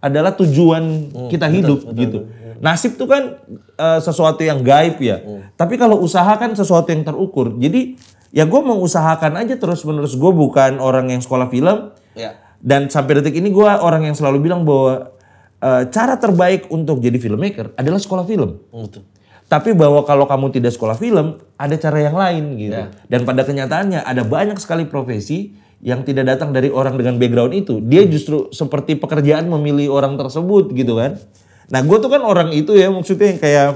[0.00, 2.28] adalah tujuan kita hidup gitu.
[2.60, 3.40] nasib tuh kan
[3.78, 5.22] eh, sesuatu yang gaib ya.
[5.54, 7.54] Tapi kalau usaha kan sesuatu yang terukur.
[7.60, 8.00] Jadi
[8.34, 11.94] ya gue mengusahakan aja terus menerus gue bukan orang yang sekolah film.
[12.18, 12.43] Ya.
[12.64, 15.12] Dan sampai detik ini gue orang yang selalu bilang bahwa
[15.60, 19.04] eh, cara terbaik untuk jadi filmmaker adalah sekolah film Betul.
[19.52, 22.80] tapi bahwa kalau kamu tidak sekolah film, ada cara yang lain gitu.
[23.12, 25.52] Dan pada kenyataannya ada banyak sekali profesi
[25.84, 27.76] yang tidak datang dari orang dengan background itu.
[27.84, 31.20] Dia justru seperti pekerjaan memilih orang tersebut gitu kan.
[31.68, 33.68] Nah gue tuh kan orang itu ya maksudnya yang kayak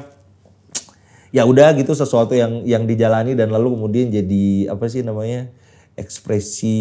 [1.29, 5.53] ya udah gitu sesuatu yang yang dijalani dan lalu kemudian jadi apa sih namanya
[5.99, 6.79] ekspresi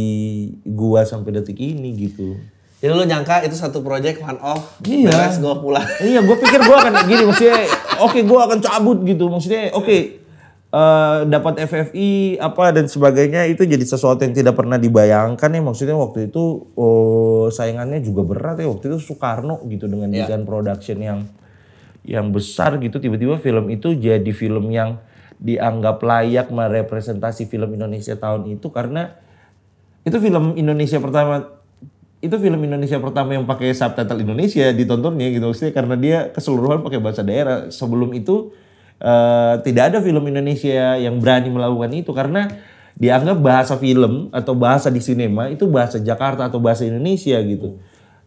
[0.63, 2.37] gua sampai detik ini gitu.
[2.77, 5.09] Jadi lu nyangka itu satu project one off, Iya.
[5.09, 5.81] beres gue pulang.
[6.05, 7.65] Iya, gue pikir gue akan gini maksudnya,
[7.97, 9.97] oke gue akan cabut gitu, maksudnya oke
[10.67, 15.97] eh, dapat FFI apa dan sebagainya itu jadi sesuatu yang tidak pernah dibayangkan ya maksudnya
[15.97, 21.19] waktu itu oh, saingannya juga berat ya waktu itu Soekarno gitu dengan desain production yang
[22.07, 25.01] yang besar gitu tiba-tiba film itu jadi film yang
[25.37, 29.17] dianggap layak merepresentasi film Indonesia tahun itu karena
[30.01, 31.57] itu film Indonesia pertama
[32.17, 35.53] itu film Indonesia pertama yang pakai subtitle Indonesia ditontonnya gitu.
[35.53, 37.69] Maksudnya karena dia keseluruhan pakai bahasa daerah.
[37.69, 38.49] Sebelum itu
[38.97, 42.49] eh, tidak ada film Indonesia yang berani melakukan itu karena
[42.97, 47.77] dianggap bahasa film atau bahasa di sinema itu bahasa Jakarta atau bahasa Indonesia gitu.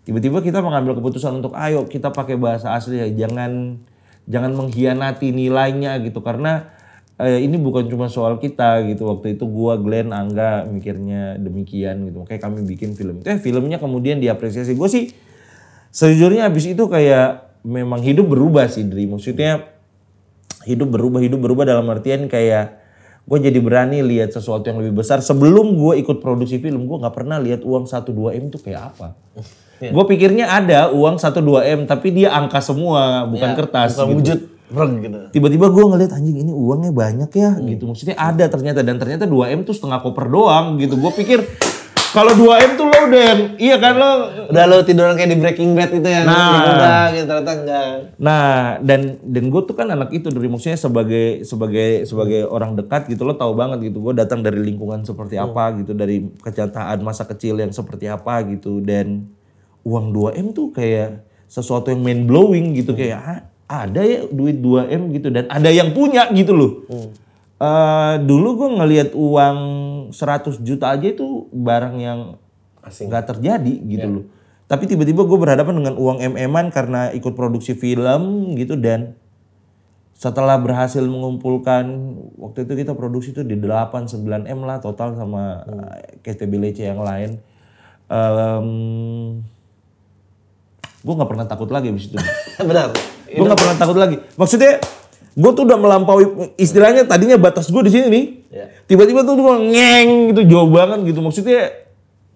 [0.07, 3.27] Tiba-tiba kita mengambil keputusan untuk ayo kita pakai bahasa asli ya.
[3.27, 3.83] Jangan
[4.31, 6.23] jangan mengkhianati nilainya gitu.
[6.23, 6.71] Karena
[7.21, 9.05] eh, ini bukan cuma soal kita gitu.
[9.07, 12.25] Waktu itu gua Glenn Angga mikirnya demikian gitu.
[12.25, 14.73] Kayak kami bikin film eh filmnya kemudian diapresiasi.
[14.75, 15.05] Gue sih
[15.93, 19.05] sejujurnya habis itu kayak memang hidup berubah sih Dri.
[19.05, 19.69] Maksudnya
[20.65, 22.81] hidup berubah hidup berubah dalam artian kayak
[23.25, 25.21] gue jadi berani lihat sesuatu yang lebih besar.
[25.21, 29.15] Sebelum gue ikut produksi film gue nggak pernah lihat uang 1-2 m itu kayak apa.
[29.81, 34.17] Gue pikirnya ada uang 1-2 m tapi dia angka semua bukan kertas Bukan gitu.
[34.21, 34.39] wujud,
[34.71, 35.19] breng gitu.
[35.31, 39.51] tiba-tiba gue ngeliat anjing ini uangnya banyak ya gitu maksudnya ada ternyata dan ternyata 2
[39.51, 41.43] m tuh setengah koper doang gitu gue pikir
[42.11, 44.11] kalau 2 m tuh lo udah yang iya kan lo
[44.51, 46.75] Udah lo tiduran kayak di Breaking Bad itu yang Nah.
[46.75, 47.87] udah gitu ternyata enggak.
[48.19, 48.51] Nah,
[48.83, 53.23] dan dan gue tuh kan anak itu dari maksudnya sebagai sebagai sebagai orang dekat gitu
[53.23, 54.03] lo tahu banget gitu.
[54.03, 58.83] Gue datang dari lingkungan seperti apa gitu, dari kenyataan masa kecil yang seperti apa gitu
[58.83, 59.31] dan
[59.87, 65.15] uang 2M tuh kayak sesuatu yang mind blowing gitu kayak "Ah, ada ya duit 2M
[65.15, 66.73] gitu dan ada yang punya gitu loh.
[67.61, 69.59] Eh, dulu gue ngelihat uang
[70.17, 72.21] 100 juta aja itu barang yang
[72.81, 73.13] Asing.
[73.13, 74.25] nggak terjadi gitu loh.
[74.65, 79.13] Tapi tiba-tiba gue berhadapan dengan uang MM-an karena ikut produksi film gitu dan
[80.17, 81.85] setelah berhasil mengumpulkan
[82.41, 87.05] waktu itu kita produksi itu di 8 9 M lah total sama eh, KTBLC yang
[87.05, 87.39] lain.
[91.01, 92.17] gue nggak pernah takut lagi abis itu.
[92.69, 93.10] Benar.
[93.31, 94.17] Gue nggak pernah takut lagi.
[94.35, 94.83] Maksudnya
[95.31, 96.27] gue tuh udah melampaui
[96.59, 98.25] istilahnya tadinya batas gue di sini nih.
[98.51, 98.67] Iya.
[98.91, 101.23] Tiba-tiba tuh gue ngeng gitu jauh banget gitu.
[101.23, 101.71] Maksudnya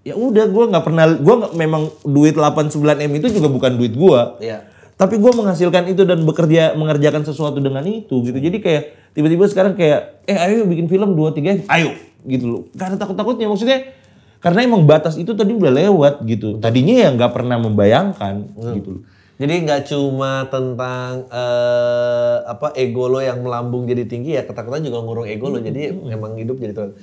[0.05, 4.21] ya udah gue nggak pernah gue memang duit 89 m itu juga bukan duit gue.
[4.39, 4.71] Iya.
[4.95, 8.39] Tapi gue menghasilkan itu dan bekerja mengerjakan sesuatu dengan itu gitu.
[8.39, 11.91] Jadi kayak tiba-tiba sekarang kayak eh ayo bikin film 2 3 ayo
[12.23, 12.63] gitu loh.
[12.79, 13.91] Karena takut-takutnya maksudnya
[14.39, 16.63] karena emang batas itu tadi udah lewat gitu.
[16.63, 19.03] Tadinya ya nggak pernah membayangkan gitu loh.
[19.35, 25.03] Jadi nggak cuma tentang eh, apa ego lo yang melambung jadi tinggi ya ketakutan juga
[25.03, 26.95] ngurung ego lo jadi memang hidup jadi tuan.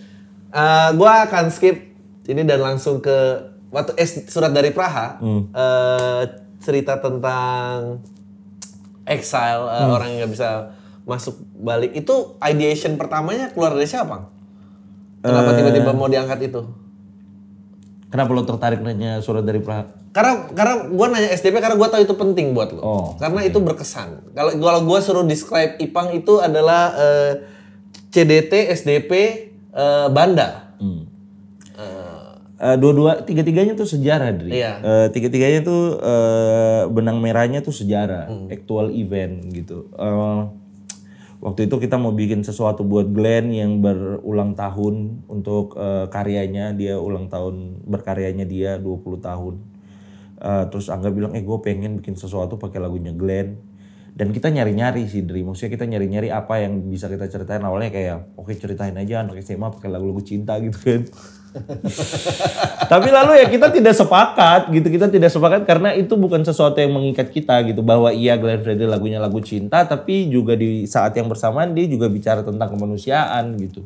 [0.51, 1.91] Eh, gua akan skip
[2.31, 5.19] ini dan langsung ke waktu eh, surat dari Praha
[5.51, 6.21] eh,
[6.63, 7.99] cerita tentang
[9.03, 10.49] exile eh, orang yang nggak bisa
[11.03, 14.31] masuk balik itu ideation pertamanya keluar dari siapa?
[15.19, 16.61] Kenapa tiba-tiba mau diangkat itu?
[18.11, 19.87] Kenapa lo tertarik nanya surat dari Praha?
[20.11, 22.81] Karena karena gue nanya SDP karena gue tahu itu penting buat lo.
[22.83, 24.35] Oh, karena itu berkesan.
[24.35, 27.31] Kalau kalau gue suruh describe Ipang itu adalah eh,
[28.11, 29.11] CDT SDP
[29.71, 30.75] eh, Banda.
[30.83, 31.07] Hmm.
[32.59, 34.59] eh, dua-dua tiga-tiganya tuh sejarah Dri.
[34.59, 34.73] Iya.
[34.83, 39.87] Eh, tiga-tiganya tuh eh, benang merahnya tuh sejarah, actual event gitu.
[39.95, 40.60] Eh,
[41.41, 47.01] waktu itu kita mau bikin sesuatu buat Glenn yang berulang tahun untuk eh, karyanya, dia
[47.01, 49.55] ulang tahun berkaryanya dia 20 tahun.
[50.41, 53.57] Eh, terus Angga bilang, eh gue pengen bikin sesuatu pakai lagunya Glenn.
[54.11, 58.35] Dan kita nyari-nyari sih Dri, maksudnya kita nyari-nyari apa yang bisa kita ceritain awalnya kayak,
[58.35, 61.01] oke ceritain aja anak SMA pakai lagu-lagu cinta gitu kan.
[62.91, 66.95] Tapi lalu ya kita tidak sepakat gitu, kita tidak sepakat karena itu bukan sesuatu yang
[66.95, 71.27] mengikat kita gitu bahwa iya Glenn Fredly lagunya lagu cinta tapi juga di saat yang
[71.27, 73.83] bersamaan dia juga bicara tentang kemanusiaan gitu.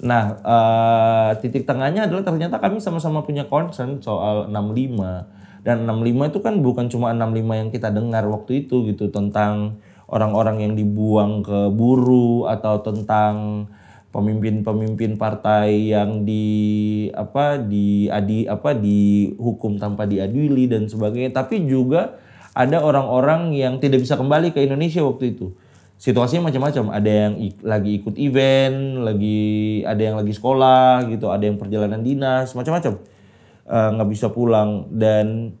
[0.00, 5.28] Nah, eh, titik tengahnya adalah ternyata kami sama-sama punya concern soal 65
[5.60, 9.76] dan 65 itu kan bukan cuma 65 yang kita dengar waktu itu gitu tentang
[10.08, 13.68] orang-orang yang dibuang ke buru atau tentang
[14.10, 21.30] pemimpin-pemimpin partai yang di apa di adi apa dihukum tanpa diadili dan sebagainya.
[21.30, 22.18] Tapi juga
[22.50, 25.54] ada orang-orang yang tidak bisa kembali ke Indonesia waktu itu.
[26.00, 26.90] Situasinya macam-macam.
[26.90, 29.40] Ada yang ik- lagi ikut event lagi
[29.86, 32.98] ada yang lagi sekolah gitu ada yang perjalanan dinas macam-macam.
[33.70, 34.90] Eh, nggak bisa pulang.
[34.90, 35.54] Dan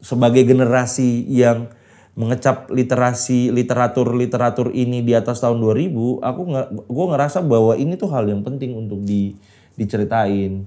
[0.00, 1.68] sebagai generasi yang
[2.14, 7.98] mengecap literasi literatur literatur ini di atas tahun 2000 aku nggak gue ngerasa bahwa ini
[7.98, 9.34] tuh hal yang penting untuk di
[9.74, 10.62] diceritain.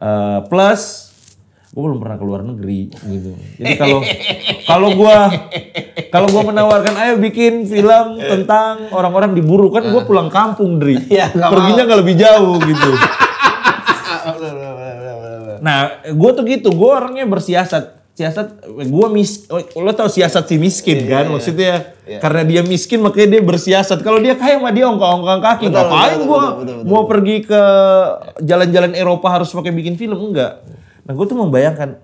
[0.00, 1.08] Eh, plus
[1.70, 3.32] gue belum pernah keluar negeri gitu.
[3.62, 4.00] Jadi kalau
[4.66, 5.16] kalau gue
[6.10, 10.98] kalau gue menawarkan ayo bikin film tentang orang-orang diburu kan gue pulang kampung Dri.
[11.06, 12.90] Iya, nggak perginya nggak lebih jauh gitu.
[15.60, 17.99] Nah, gue tuh gitu, gue orangnya bersiasat.
[18.20, 23.42] Siasat, gue mis, lo tau siasat si miskin kan, maksudnya karena dia miskin makanya dia
[23.42, 24.04] bersiasat.
[24.04, 26.90] Kalau dia kaya mah dia ongkang-ongkang kaki, Betul, ngapain betul, gue betul, betul, betul.
[26.92, 27.62] mau pergi ke
[28.40, 30.60] jalan-jalan Eropa harus pakai bikin film enggak.
[31.08, 31.96] Nah, gue tuh membayangkan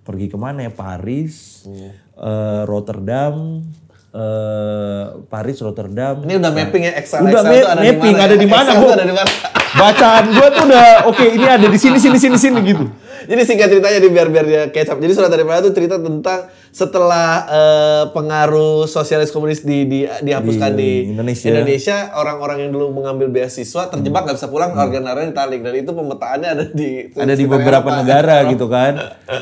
[0.00, 3.60] pergi ke mana ya Paris, eh, Rotterdam,
[4.08, 6.24] eh, Paris, Rotterdam.
[6.24, 8.24] Ini udah mapping ya Excel Udah Excel ma- ada mapping, di mana?
[8.24, 8.80] ada di mana, Bu?
[8.80, 9.30] tuh ada di mana?
[9.68, 12.88] Bacaan gue tuh udah oke ini ada di sini sini sini sini gitu.
[13.26, 15.02] Jadi singkat ceritanya di biar biar dia kecap.
[15.02, 20.76] Jadi surat dari mana tuh cerita tentang setelah eh, pengaruh sosialis komunis di, di dihapuskan
[20.76, 21.48] Di di, Indonesia.
[21.50, 26.48] Indonesia, orang-orang yang dulu mengambil beasiswa terjebak nggak bisa pulang, organ-organnya ditarik dan itu pemetaannya
[26.54, 28.00] ada di ada di beberapa Eropa.
[28.04, 28.92] negara gitu kan.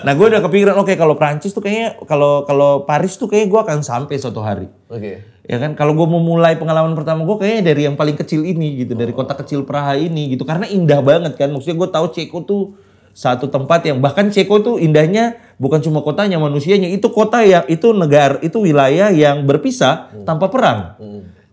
[0.07, 3.61] Nah gue udah kepikiran oke kalau Prancis tuh kayaknya kalau kalau Paris tuh kayaknya gue
[3.61, 4.71] akan sampai suatu hari.
[4.89, 5.37] Oke.
[5.47, 8.83] Ya kan kalau gue mau mulai pengalaman pertama gue kayaknya dari yang paling kecil ini
[8.83, 12.39] gitu dari kota kecil Praha ini gitu karena indah banget kan maksudnya gue tahu Ceko
[12.43, 12.63] tuh
[13.17, 17.97] satu tempat yang bahkan Ceko tuh indahnya bukan cuma kotanya manusianya itu kota yang itu
[17.97, 21.01] negara itu wilayah yang berpisah tanpa perang.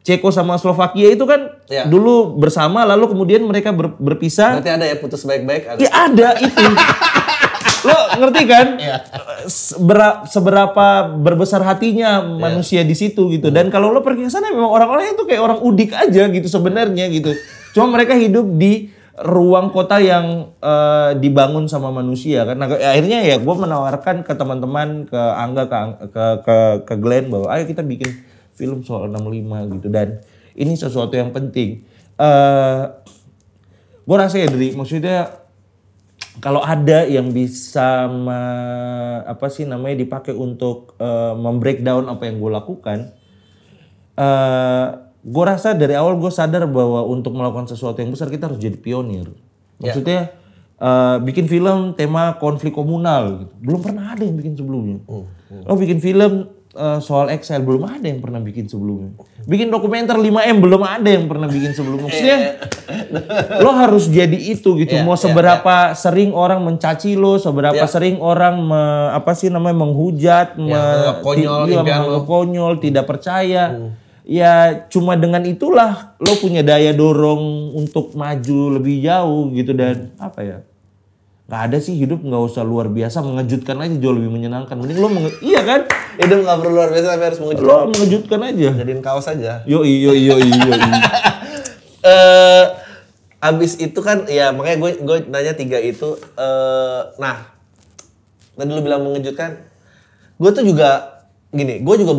[0.04, 1.88] Ceko sama Slovakia itu kan Ya.
[1.88, 5.80] dulu bersama lalu kemudian mereka ber- berpisah Berarti ada ya putus baik-baik ada.
[5.80, 6.60] Ya ada itu.
[7.88, 8.67] Lo ngerti kan?
[9.45, 13.47] Sebera- seberapa berbesar hatinya manusia di situ gitu.
[13.47, 17.08] Dan kalau lo pergi ke sana memang orang-orang itu kayak orang udik aja gitu sebenarnya
[17.08, 17.32] gitu.
[17.71, 23.56] Cuma mereka hidup di ruang kota yang eh, dibangun sama manusia ke- akhirnya ya gue
[23.56, 25.78] menawarkan ke teman-teman, ke Angga, ke,
[26.10, 28.10] ke ke ke Glenn bahwa ayo kita bikin
[28.58, 30.17] film soal 65 gitu dan
[30.58, 31.86] ini sesuatu yang penting.
[32.17, 32.84] Eh
[34.04, 35.45] gue rasa ya Dri, maksudnya
[36.41, 42.52] kalau ada yang bisa me- apa sih namanya dipakai untuk eh, membreakdown apa yang gue
[42.52, 42.99] lakukan,
[44.17, 44.88] eh
[45.23, 48.75] gue rasa dari awal gue sadar bahwa untuk melakukan sesuatu yang besar kita harus jadi
[48.75, 49.31] pionir.
[49.79, 50.36] Maksudnya
[50.75, 53.53] eh, bikin film tema konflik komunal, gitu.
[53.57, 54.99] belum pernah ada yang bikin sebelumnya.
[55.63, 56.33] Lo bikin film
[56.73, 59.15] eh, soal Excel belum ada yang pernah bikin sebelumnya.
[59.43, 62.07] Bikin dokumenter 5M belum ada yang pernah bikin sebelumnya.
[62.07, 62.38] Maksudnya
[63.63, 64.91] lo harus jadi itu gitu.
[64.93, 67.88] Iya, Mau iya, seberapa sering orang mencaci lo, seberapa Iya.
[67.88, 73.63] sering orang me- apa sih namanya menghujat, me- menganggap konyol ti- iya, konyol, tidak percaya.
[74.23, 80.39] Ya cuma dengan itulah lo punya daya dorong untuk maju lebih jauh gitu dan apa
[80.41, 80.57] ya?
[81.51, 84.79] Gak ada sih hidup nggak usah luar biasa mengejutkan aja jauh lebih menyenangkan.
[84.79, 85.83] Mending lo menge- iya kan?
[86.15, 87.67] Hidup nggak perlu luar biasa tapi harus mengejutkan.
[87.67, 88.69] Lo mengejutkan aja.
[88.79, 89.59] Jadiin kaos aja.
[89.67, 90.71] Yo yo yo yo.
[92.03, 92.65] eh
[93.43, 97.51] abis itu kan ya makanya gue gue nanya tiga itu eh nah
[98.55, 99.67] tadi lu bilang mengejutkan
[100.39, 102.13] gue tuh juga gini gue juga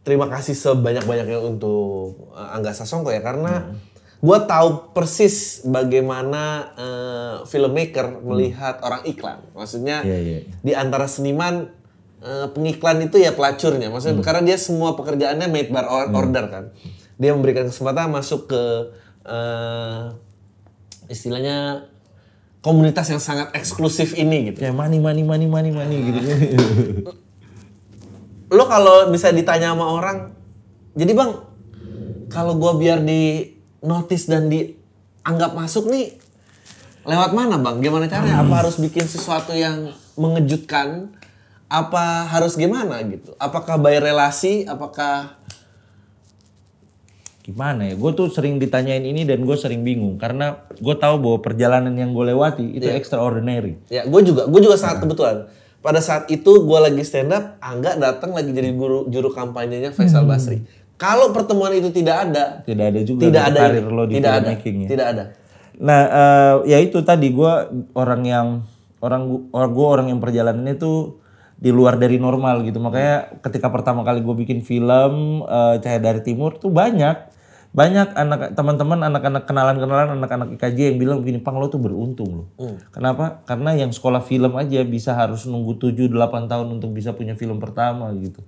[0.00, 3.76] berterima kasih sebanyak banyaknya untuk eh, Angga Sasongko ya karena
[4.20, 9.44] gue tahu persis bagaimana eh, filmmaker melihat orang iklan.
[9.52, 10.38] Maksudnya Iya, iya.
[10.60, 11.68] di antara seniman
[12.20, 13.92] eh, pengiklan itu ya pelacurnya.
[13.92, 16.64] Maksudnya karena dia semua pekerjaannya made by or- order kan.
[17.20, 18.62] Dia memberikan kesempatan masuk ke
[19.24, 20.04] eh,
[21.06, 21.84] istilahnya
[22.60, 24.64] komunitas yang sangat eksklusif ini gitu.
[24.64, 26.18] Kayak money, money, money, money, money gitu.
[28.50, 30.34] Lo kalau bisa ditanya sama orang,
[30.98, 31.32] jadi bang,
[32.28, 36.18] kalau gua biar di notice dan dianggap masuk nih,
[37.06, 37.78] lewat mana bang?
[37.78, 38.42] Gimana caranya?
[38.42, 41.14] Apa harus bikin sesuatu yang mengejutkan?
[41.70, 43.38] Apa harus gimana gitu?
[43.38, 44.66] Apakah by relasi?
[44.66, 45.40] Apakah
[47.50, 47.94] Gimana ya?
[47.98, 50.20] Gue tuh sering ditanyain ini dan gue sering bingung.
[50.20, 53.80] Karena gue tahu bahwa perjalanan yang gue lewati itu extraordinary.
[53.90, 55.50] Ya, gue juga, gue juga sangat kebetulan.
[55.80, 60.28] Pada saat itu gue lagi stand up, Angga datang lagi jadi guru juru kampanyenya Faisal
[60.28, 60.60] Basri.
[61.00, 64.50] Kalau pertemuan itu tidak ada, Tidak ada juga tidak ada, karir lo di tidak ada,
[64.52, 64.88] ya.
[64.92, 65.24] tidak ada.
[65.80, 67.52] Nah, eh, ya itu tadi gue
[67.96, 68.46] orang yang
[69.00, 71.16] orang orang gue orang yang perjalanannya tuh
[71.56, 72.76] di luar dari normal gitu.
[72.84, 77.29] Makanya ketika pertama kali gue bikin film eh, Cahaya dari Timur tuh banyak
[77.70, 82.44] banyak anak teman-teman anak-anak kenalan-kenalan anak-anak IKJ yang bilang begini pang lo tuh beruntung lo.
[82.90, 83.46] Kenapa?
[83.46, 87.62] Karena yang sekolah film aja bisa harus nunggu 7 8 tahun untuk bisa punya film
[87.62, 88.42] pertama gitu.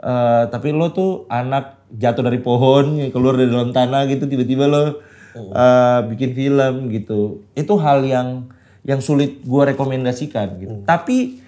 [0.00, 5.04] Eh, tapi lo tuh anak jatuh dari pohon keluar dari dalam tanah gitu tiba-tiba lo
[5.36, 7.44] eh, bikin film gitu.
[7.52, 8.48] Itu hal yang
[8.88, 10.74] yang sulit gua rekomendasikan gitu.
[10.88, 11.41] Tapi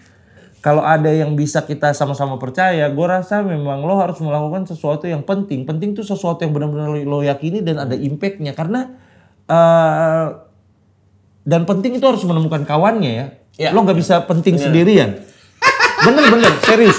[0.64, 5.20] kalau ada yang bisa kita sama-sama percaya, gue rasa memang lo harus melakukan sesuatu yang
[5.20, 5.68] penting.
[5.68, 8.56] Penting tuh sesuatu yang benar-benar lo, yakini dan ada impactnya.
[8.56, 8.88] Karena
[9.44, 10.26] eh
[11.44, 13.26] dan penting itu harus menemukan kawannya ya.
[13.60, 13.70] Ya.
[13.76, 15.20] Lo nggak bisa penting sendirian.
[16.00, 16.96] Bener-bener serius.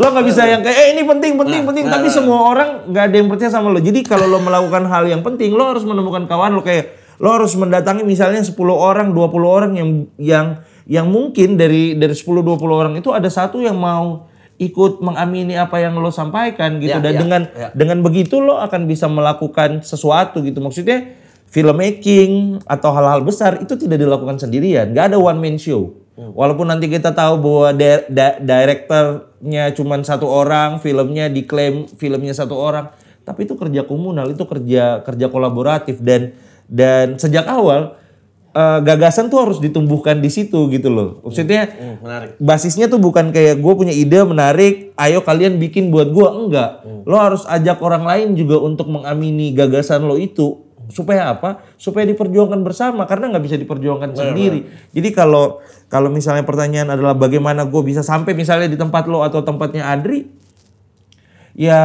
[0.00, 3.16] Lo nggak bisa yang kayak eh ini penting penting penting tapi semua orang nggak ada
[3.20, 3.84] yang percaya sama lo.
[3.84, 7.52] Jadi kalau lo melakukan hal yang penting, lo harus menemukan kawan lo kayak lo harus
[7.52, 10.46] mendatangi misalnya 10 orang, 20 orang yang yang
[10.84, 15.82] yang mungkin dari dari 10 20 orang itu ada satu yang mau ikut mengamini apa
[15.82, 17.68] yang lo sampaikan gitu Ya, dan ya, dengan ya.
[17.74, 20.62] dengan begitu lo akan bisa melakukan sesuatu gitu.
[20.62, 21.16] Maksudnya
[21.48, 24.92] filmmaking atau hal-hal besar itu tidak dilakukan sendirian.
[24.92, 25.96] Gak ada one man show.
[26.14, 32.54] Walaupun nanti kita tahu bahwa di- da- direkturnya cuma satu orang, filmnya diklaim filmnya satu
[32.54, 32.94] orang,
[33.26, 36.30] tapi itu kerja komunal, itu kerja kerja kolaboratif dan
[36.70, 37.98] dan sejak awal
[38.54, 41.18] eh, gagasan tuh harus ditumbuhkan di situ gitu loh.
[41.20, 42.28] Maksudnya Hmm, menarik.
[42.38, 46.86] basisnya tuh bukan kayak gue punya ide menarik, ayo kalian bikin buat gue enggak.
[47.02, 51.64] Lo harus ajak orang lain juga untuk mengamini gagasan lo itu supaya apa?
[51.74, 54.68] Supaya diperjuangkan bersama karena nggak bisa diperjuangkan sendiri.
[54.92, 59.40] Jadi kalau kalau misalnya pertanyaan adalah bagaimana gue bisa sampai misalnya di tempat lo atau
[59.40, 60.28] tempatnya Adri,
[61.54, 61.80] ya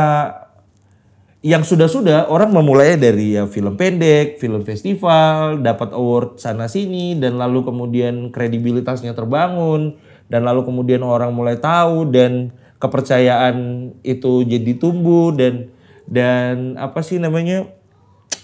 [1.39, 7.39] yang sudah-sudah orang memulainya dari ya film pendek, film festival, dapat award sana sini dan
[7.39, 9.95] lalu kemudian kredibilitasnya terbangun
[10.28, 12.52] dan lalu kemudian orang mulai tahu dan
[12.84, 15.71] kepercayaan itu jadi tumbuh dan
[16.12, 17.71] dan apa sih namanya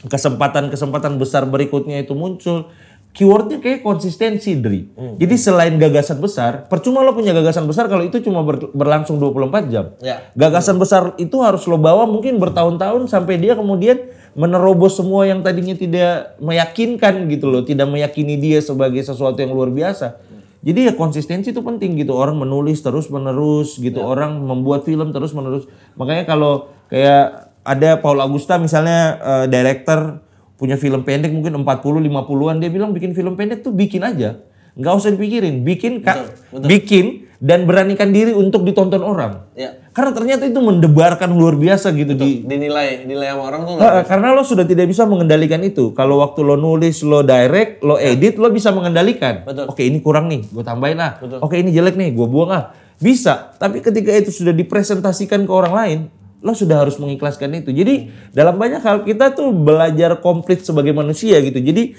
[0.08, 2.72] kesempatan-kesempatan besar berikutnya itu muncul.
[3.16, 4.92] Keywordnya kayak konsistensi, Dri.
[5.16, 9.72] Jadi selain gagasan besar, percuma lo punya gagasan besar kalau itu cuma ber- berlangsung 24
[9.72, 9.96] jam.
[10.04, 10.20] Ya.
[10.36, 15.72] Gagasan besar itu harus lo bawa mungkin bertahun-tahun sampai dia kemudian menerobos semua yang tadinya
[15.80, 20.20] tidak meyakinkan gitu loh, tidak meyakini dia sebagai sesuatu yang luar biasa.
[20.60, 22.12] Jadi ya konsistensi itu penting gitu.
[22.12, 25.72] Orang menulis terus menerus gitu, orang membuat film terus menerus.
[25.96, 30.25] Makanya kalau kayak ada Paul Augusta misalnya eh, director
[30.56, 34.40] punya film pendek mungkin 40 50-an dia bilang bikin film pendek tuh bikin aja.
[34.76, 39.48] nggak usah dipikirin, bikin Kak, bikin dan beranikan diri untuk ditonton orang.
[39.56, 39.80] Ya.
[39.96, 44.28] Karena ternyata itu mendebarkan luar biasa gitu di Dinilai, nilai sama orang tuh Nggak, karena
[44.36, 45.96] lo sudah tidak bisa mengendalikan itu.
[45.96, 49.48] Kalau waktu lo nulis, lo direct, lo edit, lo bisa mengendalikan.
[49.48, 49.72] Betul.
[49.72, 51.16] Oke ini kurang nih, gue tambahin ah.
[51.40, 52.76] Oke ini jelek nih, gue buang ah.
[53.00, 53.56] Bisa.
[53.56, 56.00] Tapi ketika itu sudah dipresentasikan ke orang lain,
[56.46, 57.74] lo sudah harus mengikhlaskan itu.
[57.74, 61.58] Jadi dalam banyak hal kita tuh belajar komplit sebagai manusia gitu.
[61.58, 61.98] Jadi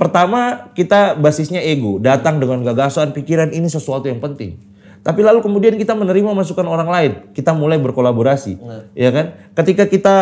[0.00, 4.56] pertama kita basisnya ego, datang dengan gagasan, pikiran ini sesuatu yang penting.
[5.04, 8.58] Tapi lalu kemudian kita menerima masukan orang lain, kita mulai berkolaborasi,
[8.96, 9.36] ya kan?
[9.54, 10.16] Ketika kita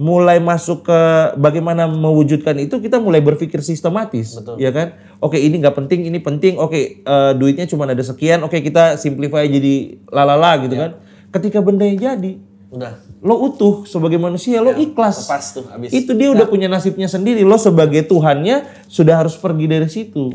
[0.00, 1.00] mulai masuk ke
[1.36, 4.96] bagaimana mewujudkan itu, kita mulai berpikir sistematis, ya kan?
[5.20, 6.56] Oke ini nggak penting, ini penting.
[6.56, 10.90] Oke eh, duitnya cuma ada sekian, oke kita simplify jadi lalala gitu kan?
[11.30, 13.02] Ketika bendanya jadi, Udah.
[13.20, 15.26] lo utuh sebagai manusia, lo ikhlas.
[15.26, 15.90] Lepas tuh habis.
[15.90, 17.42] Itu dia udah punya nasibnya sendiri.
[17.42, 20.30] Lo sebagai Tuhannya sudah harus pergi dari situ.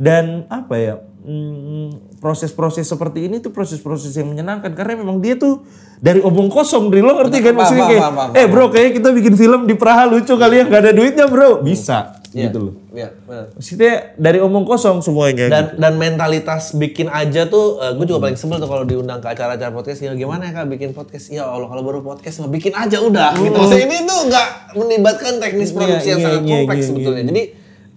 [0.00, 0.96] Dan apa ya?
[1.24, 5.64] hmm, Proses-proses seperti ini tuh proses-proses yang menyenangkan karena memang dia tuh
[6.00, 7.00] dari omong kosong, Dri.
[7.00, 8.04] Lo ngerti kan Paham, maksudnya kayak,
[8.36, 11.60] eh bro, kayaknya kita bikin film di Praha lucu kali ya, nggak ada duitnya bro.
[11.64, 12.46] Bisa, Iya.
[12.50, 12.74] gitu loh.
[12.94, 13.46] Iya, benar.
[13.58, 15.50] Maksudnya dari omong kosong semuanya.
[15.50, 19.74] Dan dan mentalitas bikin aja tuh, gue juga paling sebel tuh kalau diundang ke acara-acara
[19.74, 19.98] podcast.
[19.98, 21.26] Ya gimana ya kak bikin podcast?
[21.34, 23.34] Ya Allah kalau baru podcast mah bikin aja udah.
[23.34, 23.50] Gitu.
[23.54, 27.24] Maksudnya ini tuh nggak melibatkan teknis produksi yang iya, sangat iya, kompleks iya, sebetulnya.
[27.26, 27.42] Jadi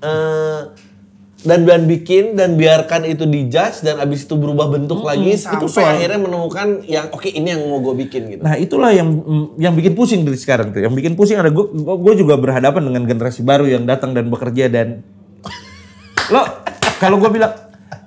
[0.04, 0.60] eh
[1.44, 5.94] dan dan bikin dan biarkan itu dijudge dan abis itu berubah bentuk lagi sampai soal-
[5.94, 8.42] akhirnya menemukan yang oke ini yang mau gue bikin gitu.
[8.42, 9.12] Nah itulah yang
[9.56, 10.80] yang bikin pusing dari sekarang tuh.
[10.80, 14.72] Yang bikin pusing ada gue gue juga berhadapan dengan generasi baru yang datang dan bekerja
[14.72, 15.04] dan
[16.34, 16.48] lo
[16.98, 17.52] kalau gue bilang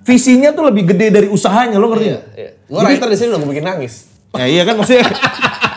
[0.01, 2.07] visinya tuh lebih gede dari usahanya lo ngerti?
[2.09, 2.25] nggak?
[2.67, 3.95] Gue writer di sini udah gue bikin nangis.
[4.33, 5.05] Ya iya kan maksudnya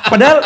[0.10, 0.38] padahal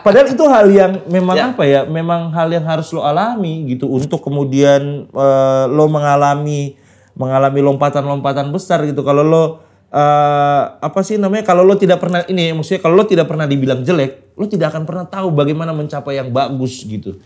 [0.00, 1.44] padahal itu hal yang memang Ya.
[1.50, 1.80] apa ya?
[1.84, 6.76] Memang hal yang harus lo alami gitu untuk kemudian eh, lo mengalami
[7.16, 9.00] mengalami lompatan-lompatan besar gitu.
[9.00, 9.44] Kalau lo
[9.88, 11.42] eh, apa sih namanya?
[11.42, 14.84] Kalau lo tidak pernah ini maksudnya kalau lo tidak pernah dibilang jelek, lo tidak akan
[14.84, 17.16] pernah tahu bagaimana mencapai yang bagus gitu.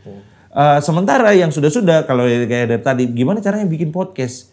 [0.51, 4.51] Eh, sementara yang sudah-sudah kalau kayak dari tadi gimana caranya bikin podcast?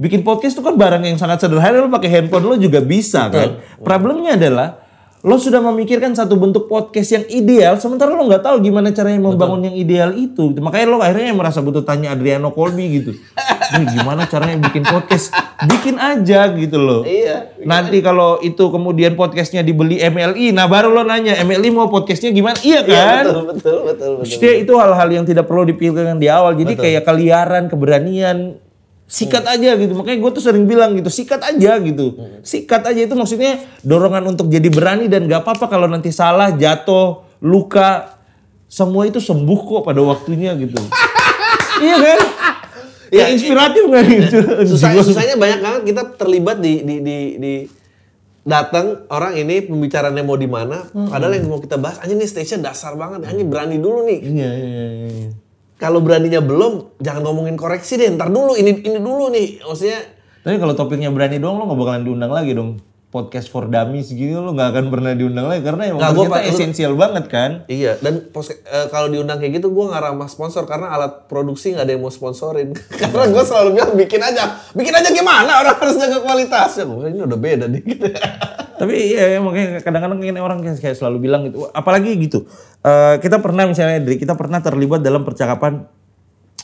[0.00, 3.60] Bikin podcast itu kan barang yang sangat sederhana, lo pakai handphone lo juga bisa kan.
[3.84, 4.79] Problemnya adalah
[5.20, 9.68] lo sudah memikirkan satu bentuk podcast yang ideal, sementara lo nggak tahu gimana caranya membangun
[9.68, 10.48] yang ideal itu.
[10.56, 13.12] Makanya lo akhirnya merasa butuh tanya Adriano Colby gitu.
[13.70, 15.30] Gimana caranya bikin podcast?
[15.62, 17.06] Bikin aja gitu loh.
[17.06, 17.54] Iya.
[17.62, 22.58] Nanti kalau itu kemudian podcastnya dibeli MLI, nah baru lo nanya MLI mau podcastnya gimana?
[22.66, 23.22] Iya kan?
[23.30, 24.12] Betul betul betul betul.
[24.26, 26.58] Maksudnya itu hal-hal yang tidak perlu dipikirkan di awal.
[26.58, 28.58] Jadi kayak keliaran, keberanian,
[29.10, 29.92] sikat aja gitu.
[29.98, 32.14] Makanya gue tuh sering bilang gitu, sikat aja gitu.
[32.46, 37.26] Sikat aja itu maksudnya dorongan untuk jadi berani dan gak apa-apa kalau nanti salah, jatuh,
[37.42, 38.14] luka.
[38.70, 40.78] Semua itu sembuh kok pada waktunya gitu.
[41.84, 42.20] iya kan?
[43.10, 44.38] Ya, Ya, inspiratif gak gitu?
[44.70, 47.52] Susah, susahnya banyak banget kita terlibat di di di, di
[48.46, 52.62] datang orang ini pembicaraannya mau di mana, padahal yang mau kita bahas anjing nih stage
[52.62, 54.18] dasar banget, anjing berani dulu nih.
[54.22, 55.30] Iya, iya, iya.
[55.80, 59.64] Kalau beraninya belum, jangan ngomongin koreksi deh, ntar dulu ini ini dulu nih.
[59.64, 60.00] Maksudnya
[60.40, 62.80] Tapi kalau topiknya berani doang lo gak bakalan diundang lagi dong.
[63.10, 66.46] Podcast for dummies gitu lo gak akan pernah diundang lagi karena emang Nggak, gua pak-
[66.46, 67.50] esensial banget kan.
[67.66, 71.74] Iya, dan pos- eh, kalau diundang kayak gitu gue nggak ramah sponsor karena alat produksi
[71.74, 72.70] nggak ada yang mau sponsorin.
[73.02, 76.86] karena gue selalu bilang bikin aja, bikin aja gimana orang harus jaga kualitasnya.
[76.86, 77.82] Gue ini udah beda nih.
[78.80, 81.66] Tapi iya ya, makanya kadang-kadang orang kayak kayak selalu bilang gitu.
[81.74, 82.46] Apalagi gitu.
[82.86, 85.82] eh, kita pernah misalnya Dri, kita pernah terlibat dalam percakapan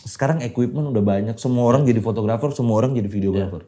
[0.06, 3.66] sekarang equipment udah banyak, semua orang jadi fotografer, semua orang jadi videografer.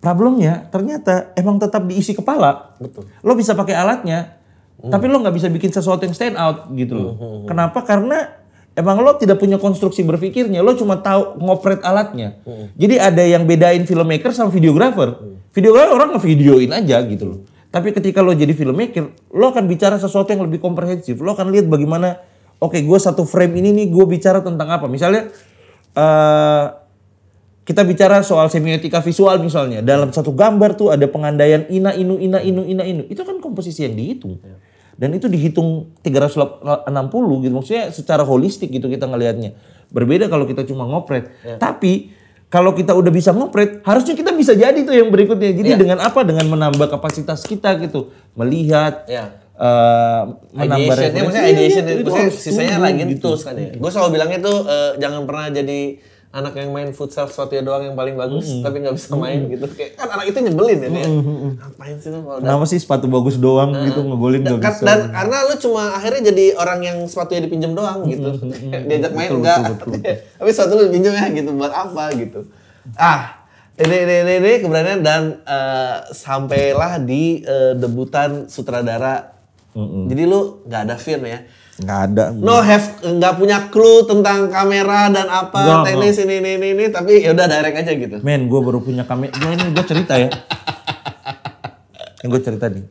[0.00, 2.72] Problemnya ternyata emang tetap diisi kepala.
[2.80, 3.04] Betul.
[3.20, 4.40] Lo bisa pakai alatnya,
[4.80, 7.12] tapi lo nggak bisa bikin sesuatu yang stand out gitu loh.
[7.44, 7.84] Kenapa?
[7.84, 8.32] Karena
[8.72, 12.40] emang lo tidak punya konstruksi berpikirnya, lo cuma tahu ngopret alatnya.
[12.80, 15.20] Jadi ada yang bedain filmmaker sama videografer.
[15.52, 17.38] Videografer orang ngevideoin aja gitu loh.
[17.68, 21.20] Tapi ketika lo jadi filmmaker, lo akan bicara sesuatu yang lebih komprehensif.
[21.20, 22.24] Lo akan lihat bagaimana,
[22.56, 24.88] oke gue satu frame ini nih gue bicara tentang apa.
[24.88, 25.28] Misalnya,
[25.92, 26.79] eh
[27.70, 29.78] kita bicara soal semiotika visual misalnya.
[29.78, 33.06] Dalam satu gambar tuh ada pengandaian ina inu ina inu ina inu.
[33.06, 34.42] Itu kan komposisi yang dihitung.
[34.98, 36.66] Dan itu dihitung 360
[37.40, 37.54] gitu.
[37.54, 39.54] Maksudnya secara holistik gitu kita ngelihatnya.
[39.88, 41.30] Berbeda kalau kita cuma ngopret.
[41.56, 42.10] Tapi
[42.50, 45.54] kalau kita udah bisa ngopret harusnya kita bisa jadi tuh yang berikutnya.
[45.54, 46.26] Jadi dengan apa?
[46.26, 48.10] Dengan menambah kapasitas kita gitu.
[48.34, 49.38] Melihat Ya.
[49.54, 51.20] eh, menambah Ideation, referensi.
[51.22, 53.20] maksudnya Iya, ideation, iya, itu maksudnya sisanya lagi gitu.
[53.22, 53.70] tools kan ya.
[53.72, 55.80] Gue selalu bilangnya tuh eh, jangan pernah jadi
[56.30, 59.66] anak yang main futsal suatu doang yang paling bagus, tapi nggak bisa main gitu.
[59.74, 61.06] Kayak kan anak itu nyebelin ya dia.
[61.10, 64.84] Ngapain sih lu kalau Kenapa sih sepatu bagus doang gitu ngegolin dan, gak bisa?
[64.86, 68.30] dan karena lu cuma akhirnya jadi orang yang sepatunya dipinjam doang gitu.
[68.88, 69.58] Diajak main Betul, enggak.
[69.74, 72.40] betul, betul, Tapi sepatu lu dipinjam ya gitu buat apa gitu.
[72.94, 73.20] Ah,
[73.74, 79.34] ini ini ini, ini keberanian dan eh, sampailah di eh, debutan sutradara.
[79.74, 81.42] Jadi lu nggak ada fear ya.
[81.80, 82.24] Nggak ada.
[82.36, 86.84] No have nggak punya clue tentang kamera dan apa Nggak, teknis ini ini ini, ini
[86.92, 88.16] tapi ya udah direct aja gitu.
[88.20, 89.32] Men, gue baru punya kamera.
[89.32, 90.28] Gue ini gue cerita ya.
[92.20, 92.84] Yang gue cerita nih.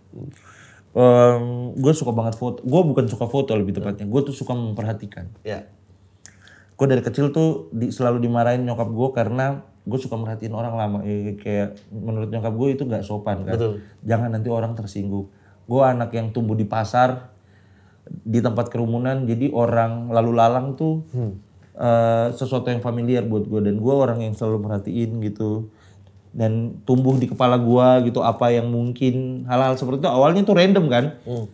[1.78, 2.66] gue suka banget foto.
[2.66, 4.10] Gue bukan suka foto lebih tepatnya.
[4.10, 5.30] Gue tuh suka memperhatikan.
[5.46, 5.70] Ya.
[6.74, 9.46] Gue dari kecil tuh di, selalu dimarahin nyokap gue karena
[9.86, 11.00] gue suka merhatiin orang lama.
[11.06, 13.54] Eh, kayak menurut nyokap gue itu nggak sopan kan.
[13.54, 13.86] Betul.
[14.02, 15.30] Jangan nanti orang tersinggung.
[15.70, 17.30] Gue anak yang tumbuh di pasar
[18.10, 21.06] di tempat kerumunan jadi orang lalu lalang tuh
[21.78, 25.70] eh, sesuatu yang familiar buat gue dan gue orang yang selalu merhatiin gitu.
[26.30, 30.10] Dan tumbuh di kepala gue gitu apa yang mungkin hal-hal seperti itu.
[30.14, 31.06] Awalnya tuh random kan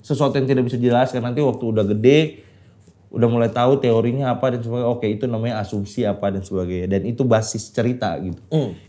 [0.04, 1.24] sesuatu yang tidak bisa dijelaskan.
[1.24, 2.44] Nanti waktu udah gede
[3.16, 6.92] udah mulai tahu teorinya apa dan sebagainya oke itu namanya asumsi apa dan sebagainya.
[6.92, 8.36] Dan itu basis cerita gitu.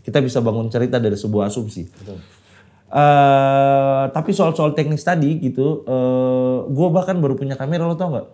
[0.03, 1.87] Kita bisa bangun cerita dari sebuah asumsi
[2.87, 8.27] Eh, tapi soal-soal teknis tadi gitu, eh gue bahkan baru punya kamera lo tau nggak?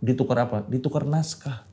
[0.00, 0.64] Ditukar apa?
[0.64, 1.68] Ditukar naskah.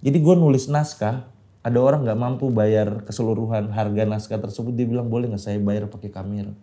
[0.00, 1.28] Jadi gue nulis naskah,
[1.60, 5.84] ada orang nggak mampu bayar keseluruhan harga naskah tersebut, dia bilang boleh nggak saya bayar
[5.92, 6.56] pakai kamera.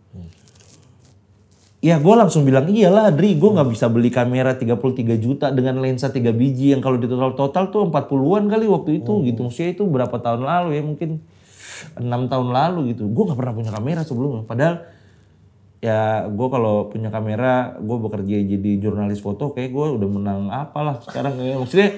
[1.80, 4.76] Ya gue langsung bilang iyalah Dri, gue nggak bisa beli kamera 33
[5.22, 9.46] juta dengan lensa 3 biji yang kalau di total tuh 40-an kali waktu itu gitu.
[9.46, 11.22] Maksudnya itu berapa tahun lalu ya mungkin
[12.00, 13.10] enam tahun lalu gitu.
[13.10, 14.44] Gue nggak pernah punya kamera sebelumnya.
[14.48, 14.76] Padahal
[15.80, 21.00] ya gue kalau punya kamera, gue bekerja jadi jurnalis foto, kayak gue udah menang apalah
[21.04, 21.40] sekarang.
[21.40, 21.56] Ya.
[21.56, 21.90] Maksudnya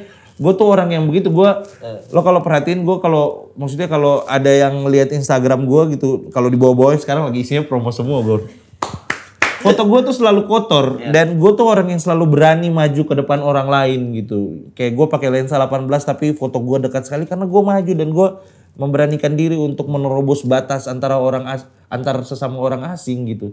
[0.41, 1.49] gue tuh orang yang begitu gue
[2.09, 6.57] lo kalau perhatiin gue kalau maksudnya kalau ada yang lihat Instagram gue gitu kalau di
[6.57, 8.49] bawah-bawah sekarang lagi isinya promo semua gue
[9.61, 13.39] foto gue tuh selalu kotor dan gue tuh orang yang selalu berani maju ke depan
[13.45, 17.61] orang lain gitu kayak gue pakai lensa 18 tapi foto gue dekat sekali karena gue
[17.61, 18.27] maju dan gue
[18.75, 23.51] memberanikan diri untuk menerobos batas antara orang as- antar sesama orang asing gitu.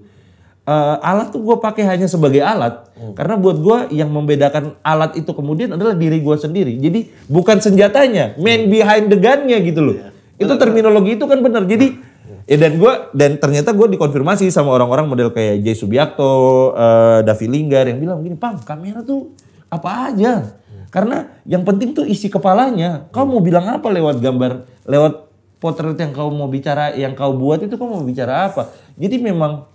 [0.68, 2.92] Eh, alat tuh gue pakai hanya sebagai alat.
[3.16, 6.76] Karena buat gue yang membedakan alat itu kemudian adalah diri gue sendiri.
[6.76, 9.96] Jadi bukan senjatanya man behind the gun-nya gitu loh.
[10.36, 11.64] Itu terminologi itu kan benar.
[11.64, 11.96] Jadi
[12.44, 17.46] ya dan gue dan ternyata gue dikonfirmasi sama orang-orang model kayak Jay Subiakto, eh, Davi
[17.48, 19.32] Linggar yang bilang gini, pang kamera tuh
[19.72, 20.52] apa aja.
[20.92, 23.08] Karena yang penting tuh isi kepalanya.
[23.08, 25.28] Kau mau bilang apa lewat gambar, lewat
[25.60, 28.72] potret yang kau mau bicara, yang kau buat itu kau mau bicara apa.
[28.96, 29.68] Jadi memang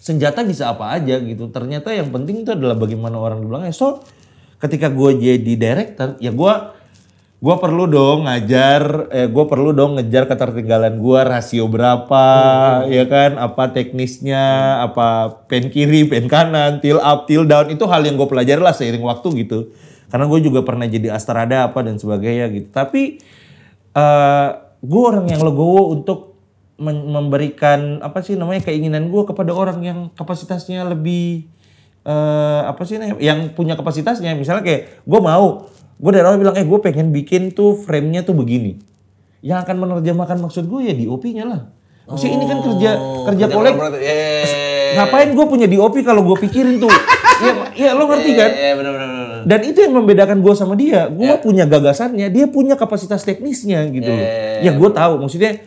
[0.00, 1.46] senjata bisa apa aja gitu.
[1.52, 3.70] Ternyata yang penting itu adalah bagaimana orang bilangnya.
[3.70, 4.02] So
[4.58, 6.52] ketika gue jadi director, ya gue
[7.40, 12.24] gue perlu dong ngajar, eh, gue perlu dong ngejar ketertinggalan gue rasio berapa,
[12.84, 18.04] ya kan, apa teknisnya, apa pen kiri, pen kanan, till up, till down itu hal
[18.04, 19.72] yang gue pelajari lah seiring waktu gitu.
[20.12, 22.68] Karena gue juga pernah jadi astrada apa dan sebagainya gitu.
[22.68, 23.24] Tapi
[23.96, 24.48] eh
[24.80, 26.30] gue orang yang legowo untuk
[26.80, 31.44] memberikan apa sih namanya keinginan gue kepada orang yang kapasitasnya lebih
[32.00, 34.32] eh apa sih namanya yang punya kapasitasnya.
[34.32, 35.68] Misalnya kayak gue mau
[36.00, 38.80] gue dari awal bilang eh gue pengen bikin tuh frame-nya tuh begini.
[39.44, 41.60] Yang akan menerjemahkan maksud gue ya DOP-nya lah.
[42.08, 42.90] Maksudnya ini kan kerja
[43.28, 43.74] kerja kolek.
[43.76, 44.00] Kolaboratif.
[44.00, 44.92] Ya, ya, ya, ya.
[44.98, 46.92] ngapain gue punya DOP kalau gue pikirin tuh?
[47.40, 48.52] Iya, iya lo ngerti kan?
[48.52, 51.08] Iya, benar benar dan itu yang membedakan gue sama dia.
[51.08, 54.28] Gue punya gagasannya, dia punya kapasitas teknisnya gitu loh.
[54.60, 55.60] Ya gue tahu, maksudnya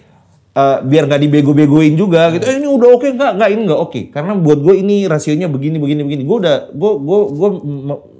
[0.53, 2.45] eh, biar nggak dibego-begoin juga gitu.
[2.45, 3.31] Eh ini udah oke nggak?
[3.37, 4.01] Nggak ini nggak oke.
[4.13, 6.23] Karena buat gue ini rasionya begini begini begini.
[6.25, 7.49] Gue udah gue gue gue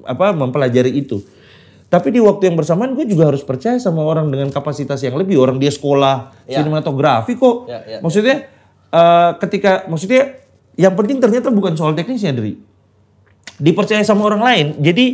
[0.05, 1.21] apa mempelajari itu.
[1.93, 5.37] Tapi di waktu yang bersamaan gue juga harus percaya sama orang dengan kapasitas yang lebih.
[5.37, 7.69] Orang dia sekolah sinematografi kok.
[7.69, 8.49] Ya, ya, maksudnya
[8.89, 10.41] eh, ketika maksudnya
[10.73, 12.57] yang penting ternyata bukan soal teknisnya dari
[13.61, 14.65] dipercaya sama orang lain.
[14.81, 15.05] Jadi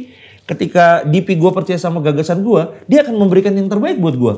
[0.50, 4.34] ketika DP gue percaya sama gagasan gue, dia akan memberikan yang terbaik buat gue.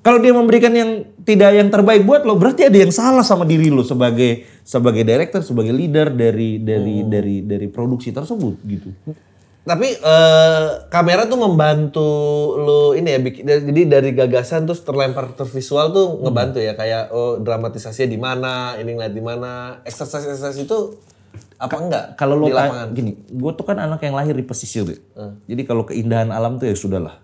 [0.00, 3.68] Kalau dia memberikan yang tidak yang terbaik buat lo, berarti ada yang salah sama diri
[3.68, 8.88] lo sebagai sebagai director, sebagai leader dari dari dari dari produksi tersebut gitu.
[9.64, 12.08] Tapi eh, kamera tuh membantu
[12.60, 17.08] lu ini ya bikin jadi dari gagasan terus terlempar ke visual tuh ngebantu ya kayak
[17.12, 21.00] oh dramatisasinya di mana, ini ngeliat di mana, exercise itu
[21.54, 25.00] apa enggak Kalau lo ta- gini, gue tuh kan anak yang lahir di pesisir, Dek.
[25.48, 27.22] Jadi kalau keindahan alam tuh ya sudahlah.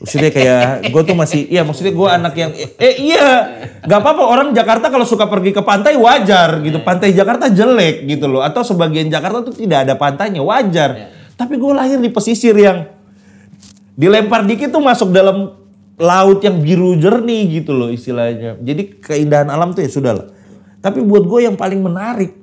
[0.00, 3.26] Maksudnya kayak gue tuh masih, iya maksudnya gue anak yang, eh iya,
[3.84, 6.80] nggak apa-apa orang Jakarta kalau suka pergi ke pantai wajar gitu.
[6.80, 11.12] Pantai Jakarta jelek gitu loh, atau sebagian Jakarta tuh tidak ada pantainya wajar.
[11.36, 12.88] Tapi gue lahir di pesisir yang
[13.92, 15.52] dilempar dikit tuh masuk dalam
[16.00, 18.56] laut yang biru jernih gitu loh istilahnya.
[18.56, 20.26] Jadi keindahan alam tuh ya sudah lah.
[20.80, 22.39] Tapi buat gue yang paling menarik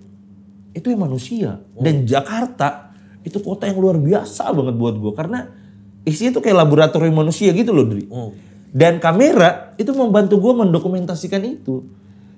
[0.78, 1.66] itu yang manusia.
[1.74, 2.94] Dan Jakarta
[3.26, 5.50] itu kota yang luar biasa banget buat gue karena
[6.06, 8.06] isinya tuh kayak laboratorium manusia gitu loh, Dri.
[8.72, 11.84] Dan kamera itu membantu gue mendokumentasikan itu.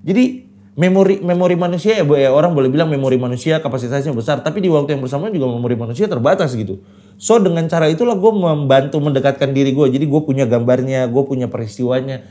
[0.02, 4.64] Jadi memori memori manusia ya, Bu, ya orang boleh bilang memori manusia kapasitasnya besar, tapi
[4.64, 6.80] di waktu yang bersamaan juga memori manusia terbatas gitu.
[7.20, 9.86] So dengan cara itulah gue membantu mendekatkan diri gue.
[9.92, 12.24] Jadi gue punya gambarnya, gue punya peristiwanya,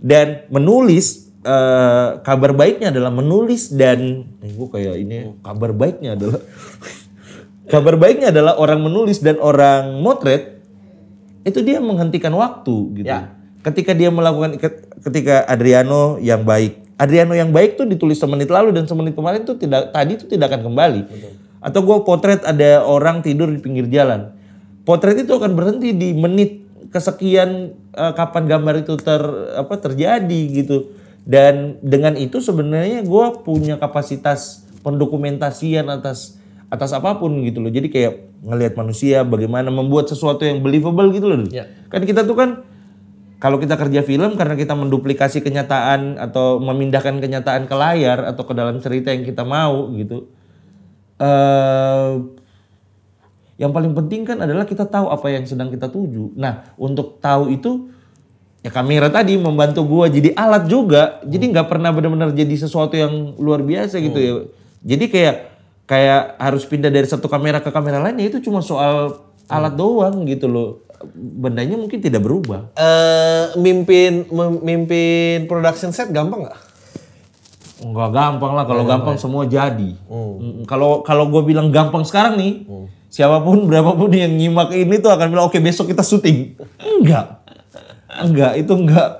[0.00, 6.40] dan menulis eh, kabar baiknya adalah menulis dan eh, gue kayak ini kabar baiknya adalah
[7.72, 10.60] kabar baiknya adalah orang menulis dan orang motret
[11.44, 13.08] itu dia menghentikan waktu gitu.
[13.08, 13.32] Ya.
[13.60, 14.56] Ketika dia melakukan
[15.04, 19.56] ketika Adriano yang baik, Adriano yang baik tuh ditulis semenit lalu dan semenit kemarin tuh
[19.56, 21.02] tidak tadi tuh tidak akan kembali.
[21.60, 24.32] Atau gue potret ada orang tidur di pinggir jalan,
[24.84, 29.20] potret itu akan berhenti di menit kesekian eh, kapan gambar itu ter
[29.56, 30.99] apa terjadi gitu.
[31.30, 36.34] Dan dengan itu sebenarnya gue punya kapasitas pendokumentasian atas
[36.66, 37.70] atas apa pun gitu loh.
[37.70, 41.46] Jadi kayak ngelihat manusia bagaimana membuat sesuatu yang believable gitu loh.
[41.46, 41.70] Ya.
[41.86, 42.50] Kan kita tuh kan
[43.38, 48.52] kalau kita kerja film karena kita menduplikasi kenyataan atau memindahkan kenyataan ke layar atau ke
[48.52, 50.26] dalam cerita yang kita mau gitu.
[51.20, 52.10] eh
[53.60, 56.32] yang paling penting kan adalah kita tahu apa yang sedang kita tuju.
[56.32, 57.92] Nah, untuk tahu itu
[58.60, 61.18] ya kamera tadi membantu gua jadi alat juga.
[61.24, 64.32] Jadi nggak pernah benar-benar jadi sesuatu yang luar biasa gitu ya.
[64.84, 65.36] Jadi kayak
[65.84, 69.18] kayak harus pindah dari satu kamera ke kamera lain ya itu cuma soal
[69.50, 70.84] alat doang gitu loh.
[71.16, 72.70] Bendanya mungkin tidak berubah.
[72.76, 76.58] Eh, mimpin memimpin production set gampang nggak?
[77.80, 79.96] Enggak gampang lah kalau gampang semua jadi.
[80.04, 82.68] Mm, Kalau kalau gue bilang gampang sekarang nih,
[83.08, 86.60] siapa pun berapapun yang nyimak ini tuh akan bilang oke besok kita syuting.
[86.76, 87.39] Enggak.
[88.26, 89.10] Enggak, itu enggak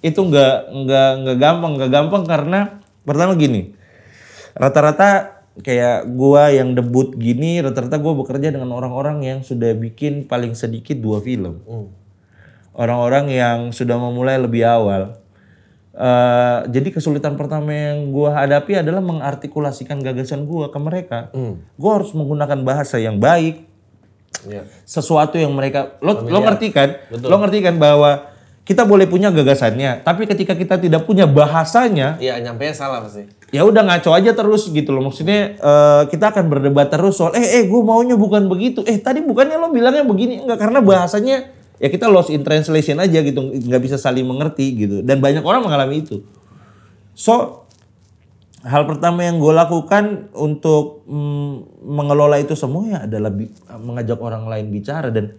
[0.00, 2.58] itu enggak enggak enggak gampang, enggak gampang karena
[3.04, 3.76] pertama gini.
[4.56, 10.56] Rata-rata kayak gua yang debut gini rata-rata gua bekerja dengan orang-orang yang sudah bikin paling
[10.56, 11.60] sedikit dua film.
[12.72, 15.20] Orang-orang yang sudah memulai lebih awal.
[15.90, 21.28] Eh, jadi kesulitan pertama yang gua hadapi adalah mengartikulasikan gagasan gua ke mereka.
[21.76, 23.68] Gua harus menggunakan bahasa yang baik,
[24.48, 24.64] Iya.
[24.88, 26.96] sesuatu yang mereka lo lo ngerti kan?
[27.20, 28.29] Lo ngerti kan bahwa
[28.70, 33.26] kita boleh punya gagasannya, tapi ketika kita tidak punya bahasanya, Iya, nyampe salah pasti.
[33.50, 35.10] ya udah ngaco aja terus gitu loh.
[35.10, 38.86] Maksudnya eh, kita akan berdebat terus soal eh eh gue maunya bukan begitu.
[38.86, 41.50] Eh tadi bukannya lo bilangnya begini enggak karena bahasanya
[41.82, 45.02] ya kita lost in translation aja gitu, nggak bisa saling mengerti gitu.
[45.02, 46.22] Dan banyak orang mengalami itu.
[47.12, 47.66] So
[48.60, 51.52] hal pertama yang gue lakukan untuk mm,
[51.82, 53.50] mengelola itu semua ya adalah bi-
[53.80, 55.32] mengajak orang lain bicara dan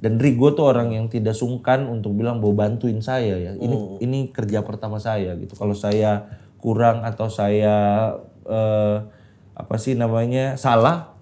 [0.00, 3.52] dan Ri gue tuh orang yang tidak sungkan untuk bilang bahwa bantuin saya ya.
[3.52, 5.52] Ini ini kerja pertama saya gitu.
[5.52, 6.24] Kalau saya
[6.56, 7.76] kurang atau saya
[8.48, 8.96] eh,
[9.52, 11.12] apa sih namanya salah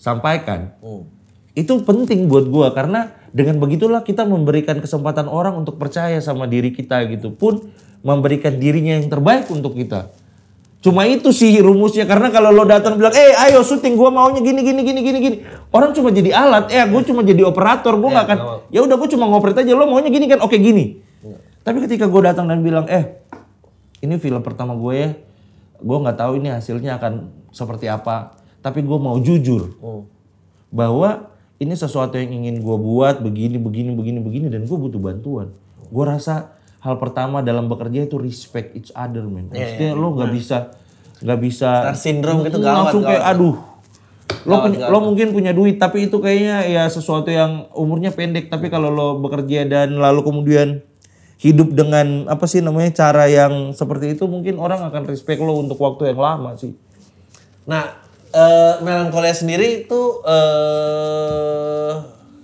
[0.00, 0.72] sampaikan.
[1.52, 6.72] Itu penting buat gua karena dengan begitulah kita memberikan kesempatan orang untuk percaya sama diri
[6.72, 7.68] kita gitu pun
[8.00, 10.08] memberikan dirinya yang terbaik untuk kita.
[10.82, 14.64] Cuma itu sih rumusnya karena kalau lo datang bilang eh ayo syuting gua maunya gini
[14.64, 15.36] gini gini gini gini
[15.72, 19.08] orang cuma jadi alat eh gue cuma jadi operator gua nggak akan ya udah gue
[19.10, 20.44] cuma ngoperate aja lo maunya gini kan?
[20.44, 21.00] Oke gini.
[21.62, 23.24] Tapi ketika gue datang dan bilang eh
[24.04, 25.10] ini film pertama gue ya
[25.82, 29.74] gue nggak tahu ini hasilnya akan seperti apa tapi gue mau jujur
[30.70, 35.54] bahwa ini sesuatu yang ingin gue buat begini begini begini begini dan gue butuh bantuan.
[35.92, 40.74] Gue rasa hal pertama dalam bekerja itu respect each other man maksudnya lo nggak bisa
[41.22, 43.32] nggak bisa Star syndrome gitu gawat, langsung kayak gawat.
[43.38, 43.56] aduh
[44.42, 48.68] lo punya- lo mungkin punya duit tapi itu kayaknya ya sesuatu yang umurnya pendek tapi
[48.68, 50.80] kalau lo bekerja dan lalu kemudian
[51.38, 55.76] hidup dengan apa sih namanya cara yang seperti itu mungkin orang akan respect lo untuk
[55.76, 56.72] waktu yang lama sih
[57.62, 57.94] Nah,
[58.28, 61.94] eh melankolia sendiri itu eh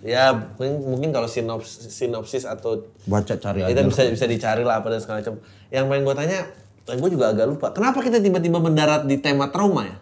[0.07, 4.89] ya mungkin, mungkin kalau sinopsis, sinopsis atau baca cari aja bisa bisa dicari lah apa
[4.89, 5.43] dan segala macam.
[5.69, 6.39] Yang main gue tanya,
[6.87, 7.67] gue juga agak lupa.
[7.75, 9.97] Kenapa kita tiba-tiba mendarat di tema trauma ya?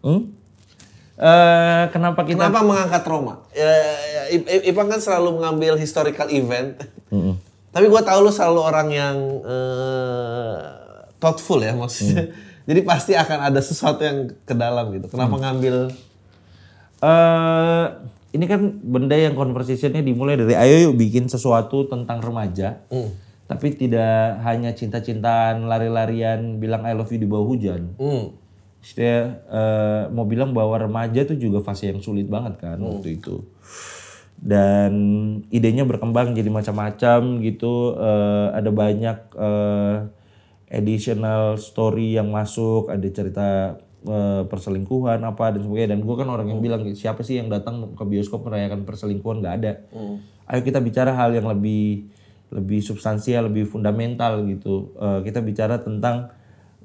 [0.00, 0.30] Hmm?
[1.20, 3.44] Eh, kenapa kita Kenapa mengangkat trauma?
[3.52, 6.80] Ya, ya, I- I- Ipang kan selalu mengambil historical event.
[7.70, 10.56] Tapi gue tahu lu selalu orang yang eh,
[11.20, 12.32] thoughtful ya maksudnya.
[12.68, 15.06] Jadi pasti akan ada sesuatu yang ke dalam gitu.
[15.06, 15.92] Kenapa ngambil
[17.00, 17.84] eh
[18.30, 22.80] ini kan benda yang conversationnya dimulai dari ayo yuk bikin sesuatu tentang remaja.
[23.44, 27.98] Tapi tidak hanya cinta-cintaan, lari-larian, bilang I love you di bawah hujan.
[27.98, 28.24] hmm,
[28.80, 33.44] Saya eh, mau bilang bahwa remaja itu juga fase yang sulit banget kan waktu itu.
[34.40, 34.92] Dan
[35.52, 37.94] idenya berkembang jadi macam-macam gitu.
[38.00, 39.96] Eh, ada banyak eh,
[40.72, 43.76] additional story yang masuk, ada cerita
[44.08, 45.96] eh, perselingkuhan apa dan sebagainya.
[45.96, 49.56] Dan gue kan orang yang bilang siapa sih yang datang ke bioskop merayakan perselingkuhan nggak
[49.60, 49.72] ada.
[50.50, 52.10] Ayo kita bicara hal yang lebih
[52.50, 54.90] lebih substansial, lebih fundamental gitu.
[54.98, 56.34] Eh, kita bicara tentang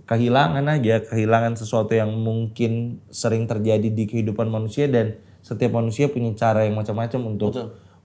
[0.05, 6.33] kehilangan aja, kehilangan sesuatu yang mungkin sering terjadi di kehidupan manusia dan setiap manusia punya
[6.33, 7.53] cara yang macam-macam untuk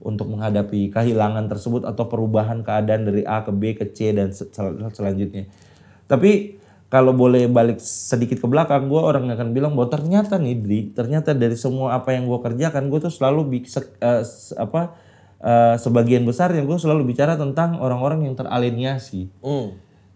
[0.01, 4.49] untuk menghadapi kehilangan tersebut atau perubahan keadaan dari A ke B ke C dan se-
[4.49, 5.45] sel- selanjutnya.
[6.09, 6.57] Tapi
[6.89, 11.31] kalau boleh balik sedikit ke belakang, gue orang akan bilang bahwa ternyata nih, Dri, ternyata
[11.31, 14.25] dari semua apa yang gue kerjakan, gue tuh selalu bi- se- eh,
[14.57, 14.97] apa
[15.41, 19.67] eh, sebagian besar yang gue selalu bicara tentang orang-orang yang teralienasi hmm.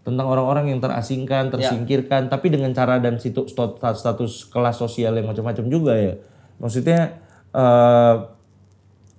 [0.06, 5.26] Tentang orang-orang yang terasingkan, tersingkirkan, tapi dengan cara dan situ status, status kelas sosial yang
[5.26, 6.14] macam-macam juga ya.
[6.62, 7.18] Maksudnya
[7.50, 8.14] eh,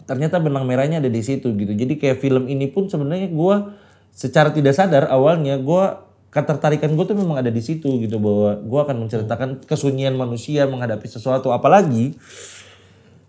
[0.07, 1.75] ternyata benang merahnya ada di situ gitu.
[1.75, 3.75] Jadi kayak film ini pun sebenarnya gua
[4.15, 8.88] secara tidak sadar awalnya gua ketertarikan gue tuh memang ada di situ gitu bahwa gua
[8.88, 12.15] akan menceritakan kesunyian manusia menghadapi sesuatu apalagi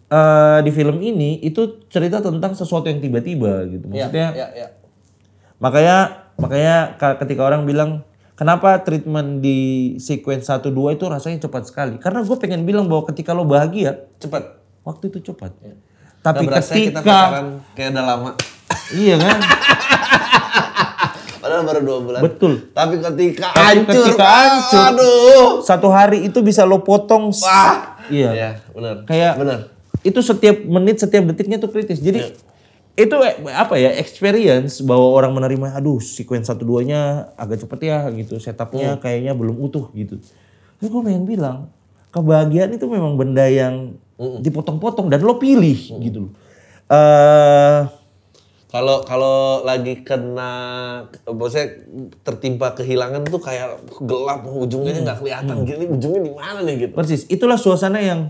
[0.07, 4.69] eh, di film ini itu cerita tentang sesuatu yang tiba-tiba gitu maksudnya ya, ya.
[5.59, 9.59] Makanya makanya ka- ketika orang bilang kenapa treatment di
[9.99, 11.99] sequence 1 2 itu rasanya cepat sekali?
[11.99, 14.55] Karena gue pengen bilang bahwa ketika lo bahagia, Cepet.
[14.83, 15.51] waktu itu cepat.
[15.53, 15.77] Nggak
[16.21, 18.31] Tapi kita ketika pacaran kayak udah lama.
[18.93, 19.39] iya kan?
[21.39, 22.21] Padahal baru dua bulan.
[22.21, 22.53] Betul.
[22.69, 25.49] Tapi ketika Tapi hancur, ketika hancur, aduh.
[25.63, 27.31] Satu hari itu bisa lo potong.
[27.41, 27.99] Wah.
[28.11, 28.31] Iya.
[28.33, 29.07] Ya, benar.
[29.07, 29.61] Kayak benar.
[30.01, 31.99] itu setiap menit, setiap detiknya tuh kritis.
[31.99, 32.35] Jadi
[32.99, 37.99] itu eh, apa ya experience bahwa orang menerima, aduh sequence satu duanya agak cepet ya
[38.11, 40.19] gitu, setupnya kayaknya belum utuh gitu.
[40.77, 41.71] Tapi gue pengen bilang
[42.11, 46.33] kebahagiaan itu memang benda yang dipotong-potong dan lo pilih gitu loh.
[46.91, 47.81] Eh,
[48.69, 50.53] Kalau kalau lagi kena,
[51.25, 51.89] maksudnya
[52.21, 55.05] tertimpa kehilangan tuh kayak gelap, ujungnya Hmm.
[55.09, 55.57] nggak kelihatan.
[55.65, 56.93] Gini ujungnya di mana nih gitu.
[56.93, 58.29] persis, itulah suasana yang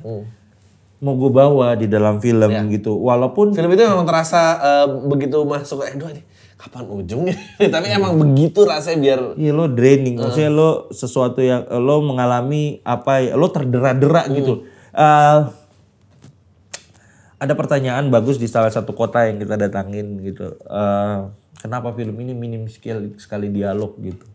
[0.98, 2.98] mau gue bawa di dalam film gitu.
[2.98, 6.22] Walaupun Film itu memang terasa eh, begitu masuk ke aduh ini
[6.58, 7.36] kapan ujungnya?
[7.74, 13.22] Tapi emang begitu rasanya biar Iya lo draining, maksudnya lo sesuatu yang lo mengalami apa
[13.22, 14.66] ya, lo terdera-dera gitu.
[14.90, 15.40] Eh,
[17.38, 20.58] ada pertanyaan bagus di salah satu kota yang kita datangin gitu.
[20.66, 21.18] Eh,
[21.62, 24.26] kenapa film ini minim sekali, sekali dialog gitu?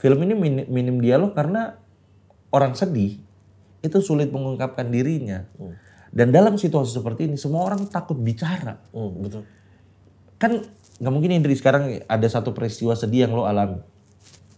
[0.00, 1.76] Film ini minim, minim dialog karena
[2.48, 3.20] orang sedih
[3.84, 5.44] itu sulit mengungkapkan dirinya.
[6.10, 9.42] Dan dalam situasi seperti ini semua orang takut bicara Hmm, betul.
[10.40, 10.58] kan
[10.98, 13.78] nggak mungkin Indri sekarang ada satu peristiwa sedih yang lo alami.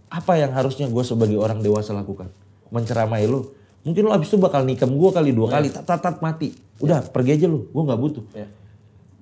[0.08, 2.30] Apa yang harusnya gue sebagai orang dewasa lakukan?
[2.72, 3.52] Menceramai lo.
[3.82, 6.54] Mungkin lo abis itu bakal nikam gue kali dua kali, tat, tat, tat, mati.
[6.78, 8.24] Udah pergi aja lo, gue nggak butuh.
[8.32, 8.46] Ya.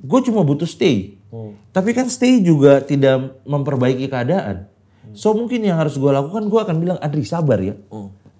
[0.00, 1.16] Gue cuma butuh stay.
[1.72, 4.68] Tapi kan stay juga tidak memperbaiki keadaan.
[5.16, 7.74] So mungkin yang harus gue lakukan, gue akan bilang, Adri sabar ya.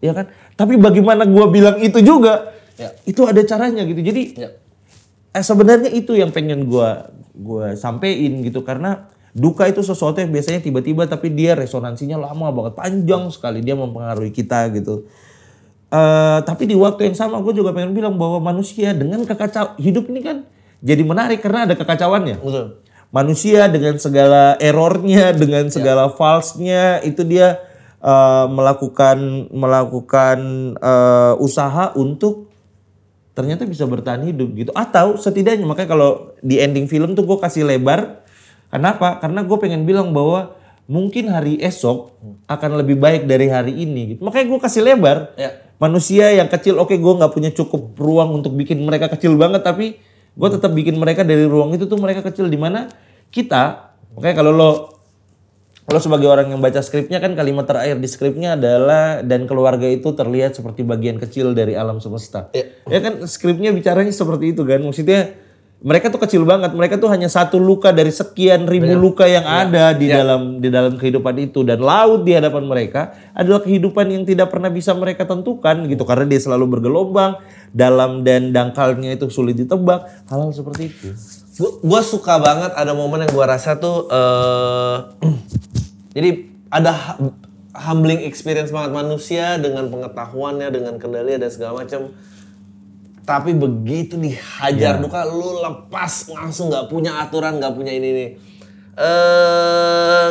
[0.00, 0.28] Ya kan?
[0.56, 2.96] Tapi bagaimana gue bilang itu juga, Ya.
[3.04, 4.00] itu ada caranya gitu.
[4.00, 4.56] Jadi Ya.
[5.36, 10.58] eh, sebenarnya itu yang pengen gua gua sampein gitu karena duka itu sesuatu yang biasanya
[10.58, 15.06] tiba-tiba tapi dia resonansinya lama banget panjang sekali dia mempengaruhi kita gitu
[15.90, 20.06] Eh tapi di waktu yang sama gue juga pengen bilang bahwa manusia dengan kekacau hidup
[20.06, 20.46] ini kan
[20.78, 22.78] jadi menarik karena ada kekacauannya Betul.
[23.10, 27.58] manusia dengan segala errornya, dengan segala false-nya itu dia
[27.98, 30.38] eh, melakukan melakukan
[30.78, 32.49] eh, usaha untuk
[33.40, 34.70] ternyata bisa bertahan hidup gitu.
[34.76, 38.20] Atau setidaknya makanya kalau di ending film tuh gue kasih lebar.
[38.68, 39.16] Kenapa?
[39.16, 42.12] Karena gue pengen bilang bahwa mungkin hari esok
[42.44, 44.14] akan lebih baik dari hari ini.
[44.14, 44.20] Gitu.
[44.20, 45.32] Makanya gue kasih lebar.
[45.40, 45.56] Ya.
[45.80, 49.96] Manusia yang kecil, oke gue nggak punya cukup ruang untuk bikin mereka kecil banget, tapi
[50.36, 52.92] gue tetap bikin mereka dari ruang itu tuh mereka kecil di mana
[53.32, 53.96] kita.
[54.12, 54.70] Makanya kalau lo
[55.90, 60.14] lo sebagai orang yang baca skripnya kan kalimat terakhir di skripnya adalah dan keluarga itu
[60.14, 62.46] terlihat seperti bagian kecil dari alam semesta.
[62.54, 62.70] Iya.
[62.86, 64.78] Ya kan skripnya bicaranya seperti itu kan.
[64.86, 65.34] Maksudnya
[65.80, 66.76] mereka tuh kecil banget.
[66.76, 70.94] Mereka tuh hanya satu luka dari sekian ribu luka yang ada di dalam di dalam
[70.94, 75.90] kehidupan itu dan laut di hadapan mereka adalah kehidupan yang tidak pernah bisa mereka tentukan
[75.90, 77.40] gitu karena dia selalu bergelombang
[77.74, 81.10] dalam dan dangkalnya itu sulit ditebak hal-hal seperti itu.
[81.60, 84.96] Gue suka banget ada momen yang gue rasa tuh eh
[86.14, 86.30] jadi
[86.70, 87.38] ada hu-
[87.74, 92.10] humbling experience banget manusia dengan pengetahuannya dengan kendali dan segala macam
[93.22, 98.30] tapi begitu dihajar duka lu lepas langsung nggak punya aturan nggak punya ini nih
[98.98, 100.28] eh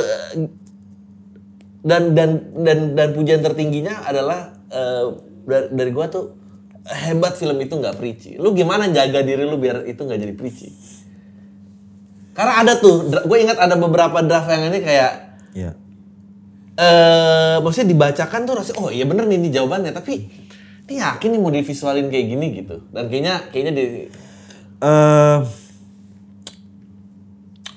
[1.80, 5.06] dan dan dan dan pujian tertingginya adalah eh,
[5.48, 6.40] dari, dari gua tuh
[6.90, 8.36] hebat film itu nggak preachy.
[8.42, 10.70] Lu gimana jaga diri lu biar itu nggak jadi preachy?
[12.34, 15.29] Karena ada tuh, gue ingat ada beberapa draft yang ini kayak
[15.60, 15.72] Ya.
[16.80, 20.32] eh maksudnya dibacakan tuh rasanya oh iya bener nih ini jawabannya tapi
[20.88, 23.84] ini yakin nih mau divisualin kayak gini gitu dan kayaknya kayaknya di
[24.80, 25.40] eh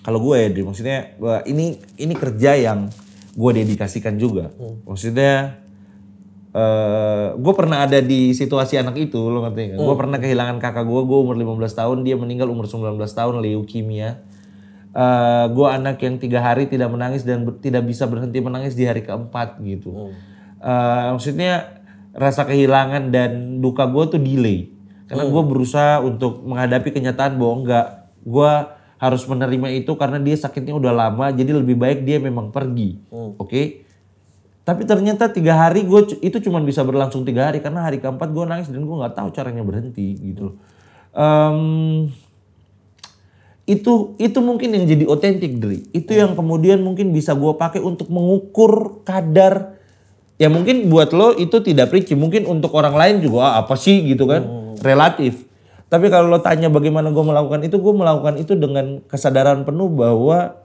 [0.02, 2.90] kalau gue ya, Dri, maksudnya gua- ini ini kerja yang
[3.32, 4.50] gue dedikasikan juga.
[4.82, 5.62] Maksudnya
[6.52, 9.78] eh gue pernah ada di situasi anak itu, lo ngerti nggak?
[9.78, 14.20] Gue pernah kehilangan kakak gue, gue umur 15 tahun, dia meninggal umur 19 tahun, leukemia.
[14.92, 18.84] Eh gue anak yang tiga hari tidak menangis dan ber- tidak bisa berhenti menangis di
[18.84, 20.12] hari keempat gitu.
[20.60, 21.80] Eh maksudnya
[22.12, 24.68] rasa kehilangan dan duka gue tuh delay.
[25.08, 27.86] Karena gue berusaha untuk menghadapi kenyataan bahwa enggak,
[28.22, 28.52] gue
[28.96, 33.02] harus menerima itu karena dia sakitnya udah lama, jadi lebih baik dia memang pergi,
[33.36, 33.62] oke?
[34.62, 38.44] Tapi ternyata tiga hari gue itu cuma bisa berlangsung tiga hari karena hari keempat gue
[38.46, 40.54] nangis dan gue nggak tahu caranya berhenti gitu.
[40.54, 40.56] loh.
[43.72, 45.88] Itu itu mungkin yang jadi otentik Dri.
[45.96, 49.80] Itu yang kemudian mungkin bisa gue pakai untuk mengukur kadar.
[50.36, 54.04] Ya mungkin buat lo itu tidak preachy mungkin untuk orang lain juga "Ah, apa sih?
[54.04, 54.44] Gitu kan.
[54.84, 55.48] Relatif.
[55.88, 60.58] Tapi kalau lo tanya bagaimana gue melakukan itu gue melakukan itu dengan kesadaran penuh bahwa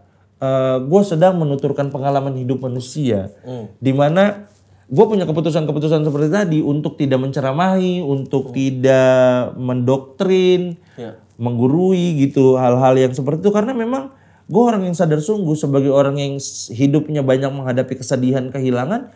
[0.81, 3.31] gue sedang menuturkan pengalaman hidup manusia.
[3.77, 4.47] Di mana
[4.87, 11.13] gue punya keputusan-keputusan seperti tadi untuk tidak menceramahi untuk tidak mendoktrin Ya.
[11.37, 14.09] Menggurui gitu hal-hal yang seperti itu karena memang
[14.47, 16.39] gue orang yang sadar sungguh sebagai orang yang
[16.71, 19.11] hidupnya banyak menghadapi kesedihan, kehilangan.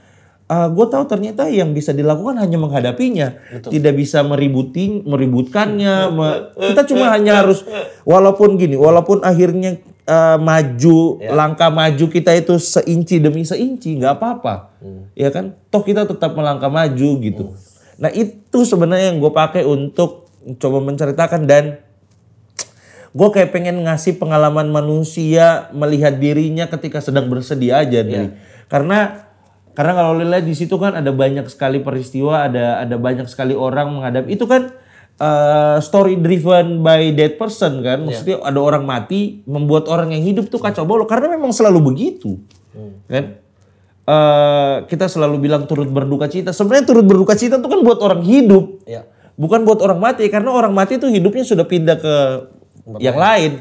[0.52, 3.40] gue tahu ternyata yang bisa dilakukan hanya menghadapinya,
[3.72, 6.12] tidak bisa meributi, meributkannya.
[6.12, 7.64] me- kita cuma hanya harus,
[8.04, 14.76] walaupun gini, walaupun akhirnya eh, maju, langkah maju kita itu seinci demi seinci, nggak apa-apa,
[15.16, 15.56] ya kan?
[15.72, 17.56] Toh kita tetap melangkah maju gitu.
[17.96, 20.28] Nah itu sebenarnya yang gue pakai untuk
[20.60, 21.80] coba menceritakan dan
[23.12, 28.36] gue kayak pengen ngasih pengalaman manusia melihat dirinya ketika sedang bersedih aja nih.
[28.72, 29.28] Karena
[29.72, 33.92] karena kalau lihat di situ kan ada banyak sekali peristiwa, ada ada banyak sekali orang
[34.00, 34.72] menghadapi itu kan
[35.20, 38.04] uh, story driven by dead person kan.
[38.08, 42.40] Maksudnya ada orang mati membuat orang yang hidup tuh kacau balau karena memang selalu begitu.
[43.12, 43.42] Kan?
[44.02, 46.50] Eh, kita selalu bilang turut berduka cita.
[46.52, 48.84] Sebenarnya turut berduka cita itu kan buat orang hidup.
[48.84, 49.08] Iya.
[49.40, 52.16] Bukan buat orang mati karena orang mati itu hidupnya sudah pindah ke
[53.00, 53.52] yang lain.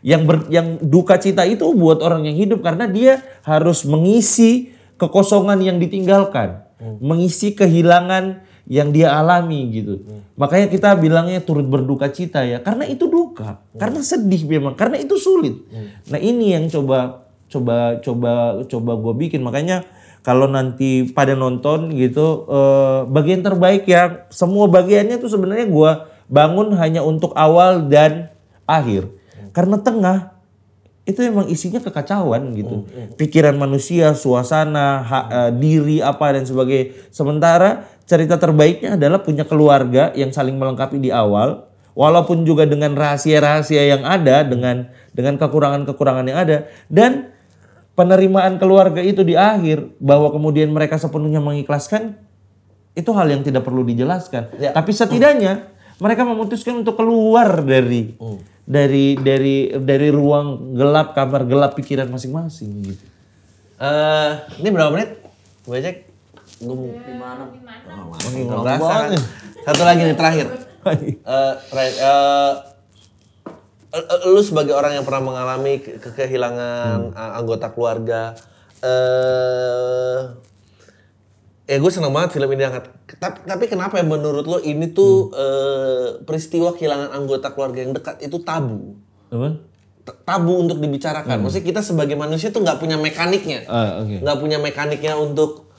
[0.00, 5.60] Yang ber, yang duka cita itu buat orang yang hidup karena dia harus mengisi kekosongan
[5.60, 6.64] yang ditinggalkan,
[7.04, 10.00] mengisi kehilangan yang dia alami gitu.
[10.40, 15.20] Makanya kita bilangnya turut berduka cita ya, karena itu duka, karena sedih memang, karena itu
[15.20, 15.68] sulit.
[16.08, 19.82] Nah ini yang coba coba coba coba gue bikin makanya
[20.22, 25.90] kalau nanti pada nonton gitu eh, bagian terbaik yang semua bagiannya tuh sebenarnya gue
[26.30, 28.30] bangun hanya untuk awal dan
[28.70, 29.10] akhir.
[29.50, 30.40] Karena tengah
[31.08, 32.86] itu emang isinya kekacauan gitu.
[33.18, 36.94] Pikiran manusia suasana ha- eh, diri apa dan sebagainya.
[37.10, 41.66] Sementara cerita terbaiknya adalah punya keluarga yang saling melengkapi di awal.
[41.90, 46.58] Walaupun juga dengan rahasia-rahasia yang ada dengan dengan kekurangan-kekurangan yang ada.
[46.86, 47.34] Dan
[47.98, 52.16] penerimaan keluarga itu di akhir bahwa kemudian mereka sepenuhnya mengikhlaskan
[52.94, 54.54] itu hal yang tidak perlu dijelaskan.
[54.62, 54.70] Ya.
[54.70, 58.16] Tapi setidaknya mereka memutuskan untuk keluar dari
[58.70, 63.04] dari dari dari ruang gelap kamar gelap pikiran masing-masing gitu.
[63.76, 65.18] Eh, ini berapa menit?
[65.66, 65.96] Gue cek.
[66.60, 67.44] Gue mau Gimana?
[68.46, 68.62] Oh,
[69.10, 69.10] kan.
[69.64, 70.46] Satu lagi nih terakhir.
[71.20, 72.52] Eh, right, eh,
[74.24, 78.32] lu sebagai orang yang pernah mengalami ke- ke- kehilangan a- anggota keluarga,
[81.70, 82.90] eh, gue seneng banget film ini angkat.
[83.22, 88.18] Tapi, tapi kenapa ya menurut lo ini tuh eh, peristiwa kehilangan anggota keluarga yang dekat
[88.26, 88.98] itu tabu?
[89.30, 89.62] Apa?
[90.26, 91.38] Tabu untuk dibicarakan.
[91.46, 95.70] Maksudnya kita sebagai manusia tuh nggak punya mekaniknya Ah, nggak punya mekaniknya untuk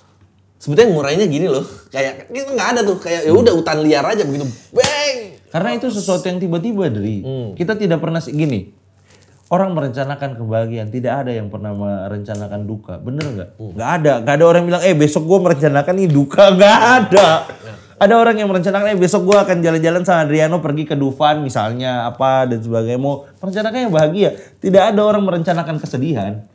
[0.61, 4.21] sebetulnya ngurainya gini loh kayak kita nggak ada tuh kayak ya udah hutan liar aja
[4.21, 7.25] begitu bang Karena itu sesuatu yang tiba-tiba dari
[7.57, 8.71] kita tidak pernah gini.
[9.51, 12.95] Orang merencanakan kebahagiaan, tidak ada yang pernah merencanakan duka.
[13.03, 13.49] Bener nggak?
[13.59, 14.13] Nggak ada.
[14.23, 16.55] Nggak ada orang bilang, eh besok gue merencanakan nih duka.
[16.55, 17.27] Nggak ada.
[17.99, 22.07] Ada orang yang merencanakan, eh besok gue akan jalan-jalan sama Adriano pergi ke Dufan misalnya
[22.07, 22.95] apa dan sebagainya.
[22.95, 24.29] Mau merencanakan yang bahagia.
[24.63, 26.47] Tidak ada orang merencanakan kesedihan.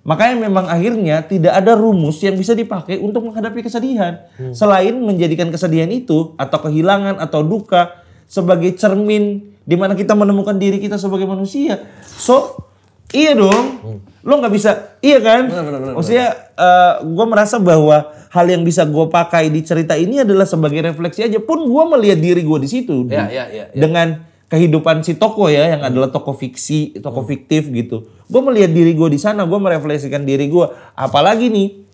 [0.00, 4.16] Makanya memang akhirnya tidak ada rumus yang bisa dipakai untuk menghadapi kesedihan.
[4.56, 10.80] Selain menjadikan kesedihan itu atau kehilangan atau duka sebagai cermin di mana kita menemukan diri
[10.80, 11.84] kita sebagai manusia.
[12.04, 12.66] So,
[13.12, 14.00] iya dong.
[14.20, 15.48] Lo nggak bisa, iya kan?
[15.96, 16.52] Maksudnya
[17.00, 21.40] gue merasa bahwa hal yang bisa gue pakai di cerita ini adalah sebagai refleksi aja.
[21.40, 23.08] Pun gue melihat diri gue di situ.
[23.08, 23.78] Ya, ya, ya, ya.
[23.78, 28.10] Dengan kehidupan si tokoh ya yang adalah tokoh fiksi, tokoh fiktif gitu.
[28.26, 30.66] Gue melihat diri gue di sana, gue merefleksikan diri gue.
[30.98, 31.86] Apalagi nih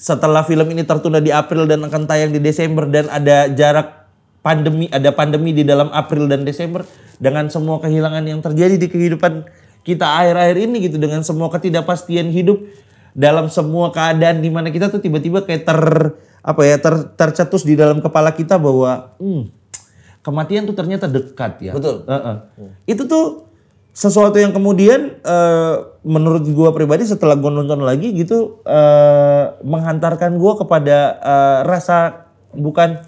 [0.00, 3.99] setelah film ini tertunda di April dan akan tayang di Desember dan ada jarak
[4.40, 6.84] pandemi, ada pandemi di dalam April dan Desember
[7.20, 9.44] dengan semua kehilangan yang terjadi di kehidupan
[9.84, 12.60] kita akhir-akhir ini gitu dengan semua ketidakpastian hidup
[13.16, 15.80] dalam semua keadaan di mana kita tuh tiba-tiba kayak ter
[16.40, 19.52] apa ya ter, tercetus di dalam kepala kita bahwa hmm,
[20.24, 21.72] kematian tuh ternyata dekat ya.
[21.76, 22.08] Betul.
[22.08, 22.36] Heeh.
[22.88, 23.50] Itu tuh
[23.90, 25.74] sesuatu yang kemudian eh,
[26.06, 33.02] menurut gua pribadi setelah gua nonton lagi gitu eh, menghantarkan gua kepada eh, rasa bukan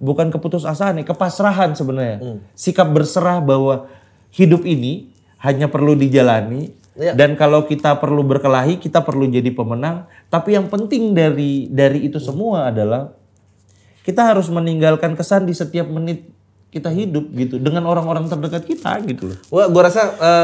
[0.00, 2.40] bukan keputusasaan nih, kepasrahan sebenarnya.
[2.52, 3.86] Sikap berserah bahwa
[4.32, 7.14] hidup ini hanya perlu dijalani Iya.
[7.14, 10.04] dan kalau kita perlu berkelahi, kita perlu jadi pemenang.
[10.26, 13.14] Tapi yang penting dari dari itu semua adalah
[14.02, 16.28] kita harus meninggalkan kesan di setiap menit
[16.68, 19.38] kita hidup gitu dengan orang-orang terdekat kita gitu loh.
[19.48, 20.02] Gua, gua rasa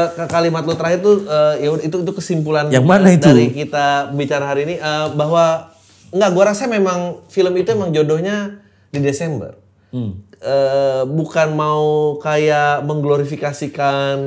[0.09, 1.23] ke- kalimat lo terakhir tuh
[1.55, 3.23] ya udah, itu itu kesimpulan Yang mana itu?
[3.23, 5.71] dari kita bicara hari ini eh, bahwa
[6.09, 8.59] enggak gua rasa memang film itu emang jodohnya
[8.89, 9.55] di Desember.
[9.87, 10.19] Hmm.
[10.37, 14.17] Eh, bukan mau kayak mengglorifikasikan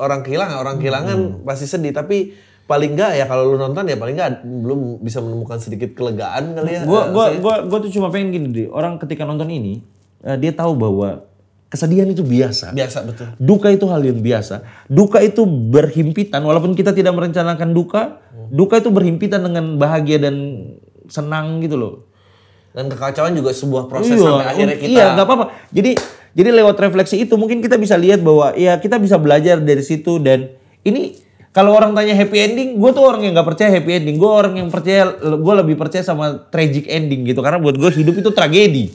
[0.00, 1.46] orang kehilangan, orang kehilangan Hmm.
[1.46, 5.58] pasti sedih tapi paling enggak ya kalau lu nonton ya paling enggak belum bisa menemukan
[5.58, 6.82] sedikit kelegaan kali ya.
[6.86, 8.66] Gua Eh, gua gua gua tuh cuma pengen gini deh.
[8.70, 9.82] Orang ketika nonton ini
[10.22, 11.26] eh, dia tahu bahwa
[11.70, 12.74] kesedihan itu biasa.
[12.74, 13.26] Biasa betul.
[13.38, 14.66] Duka itu hal yang biasa.
[14.90, 18.18] Duka itu berhimpitan walaupun kita tidak merencanakan duka,
[18.50, 20.34] duka itu berhimpitan dengan bahagia dan
[21.06, 22.09] senang gitu loh.
[22.70, 25.44] Dan kekacauan juga sebuah proses Iya, sampai akhirnya kita Iya, nggak apa-apa.
[25.74, 25.90] Jadi
[26.30, 30.22] jadi lewat refleksi itu mungkin kita bisa lihat bahwa ya kita bisa belajar dari situ
[30.22, 30.54] dan
[30.86, 31.18] ini
[31.50, 34.22] kalau orang tanya happy ending, gue tuh orang yang nggak percaya happy ending.
[34.22, 37.42] Gue orang yang percaya, gue lebih percaya sama tragic ending gitu.
[37.42, 38.94] Karena buat gue hidup itu tragedi.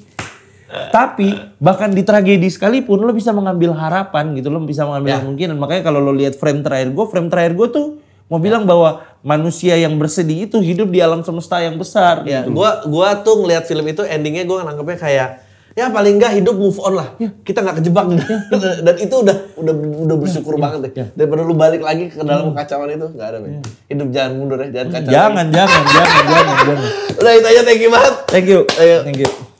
[0.72, 5.20] Tapi bahkan di tragedi sekalipun lo bisa mengambil harapan gitu, lo bisa mengambil Ya.
[5.20, 5.56] kemungkinan.
[5.60, 7.88] Makanya kalau lo lihat frame terakhir gue, frame terakhir gue tuh
[8.30, 12.22] mau bilang bahwa manusia yang bersedih itu hidup di alam semesta yang besar.
[12.26, 12.54] Ya, gitu.
[12.54, 15.30] gua gua tuh ngelihat film itu endingnya gua nangkepnya kayak
[15.76, 17.08] ya paling nggak hidup move on lah.
[17.20, 18.06] Kita nggak kejebak
[18.86, 19.74] dan itu udah udah
[20.08, 21.10] udah bersyukur banget deh.
[21.14, 23.38] Daripada lu balik lagi ke dalam kekacauan itu nggak ada.
[23.42, 23.62] men.
[23.92, 25.12] Hidup jangan mundur ya, jangan kacau.
[25.12, 26.90] Jangan, jangan, jangan, jangan, jangan.
[27.20, 28.14] Udah itu aja thank you banget.
[28.30, 28.60] Thank you.
[28.80, 28.98] Ayo.
[29.04, 29.55] Thank you.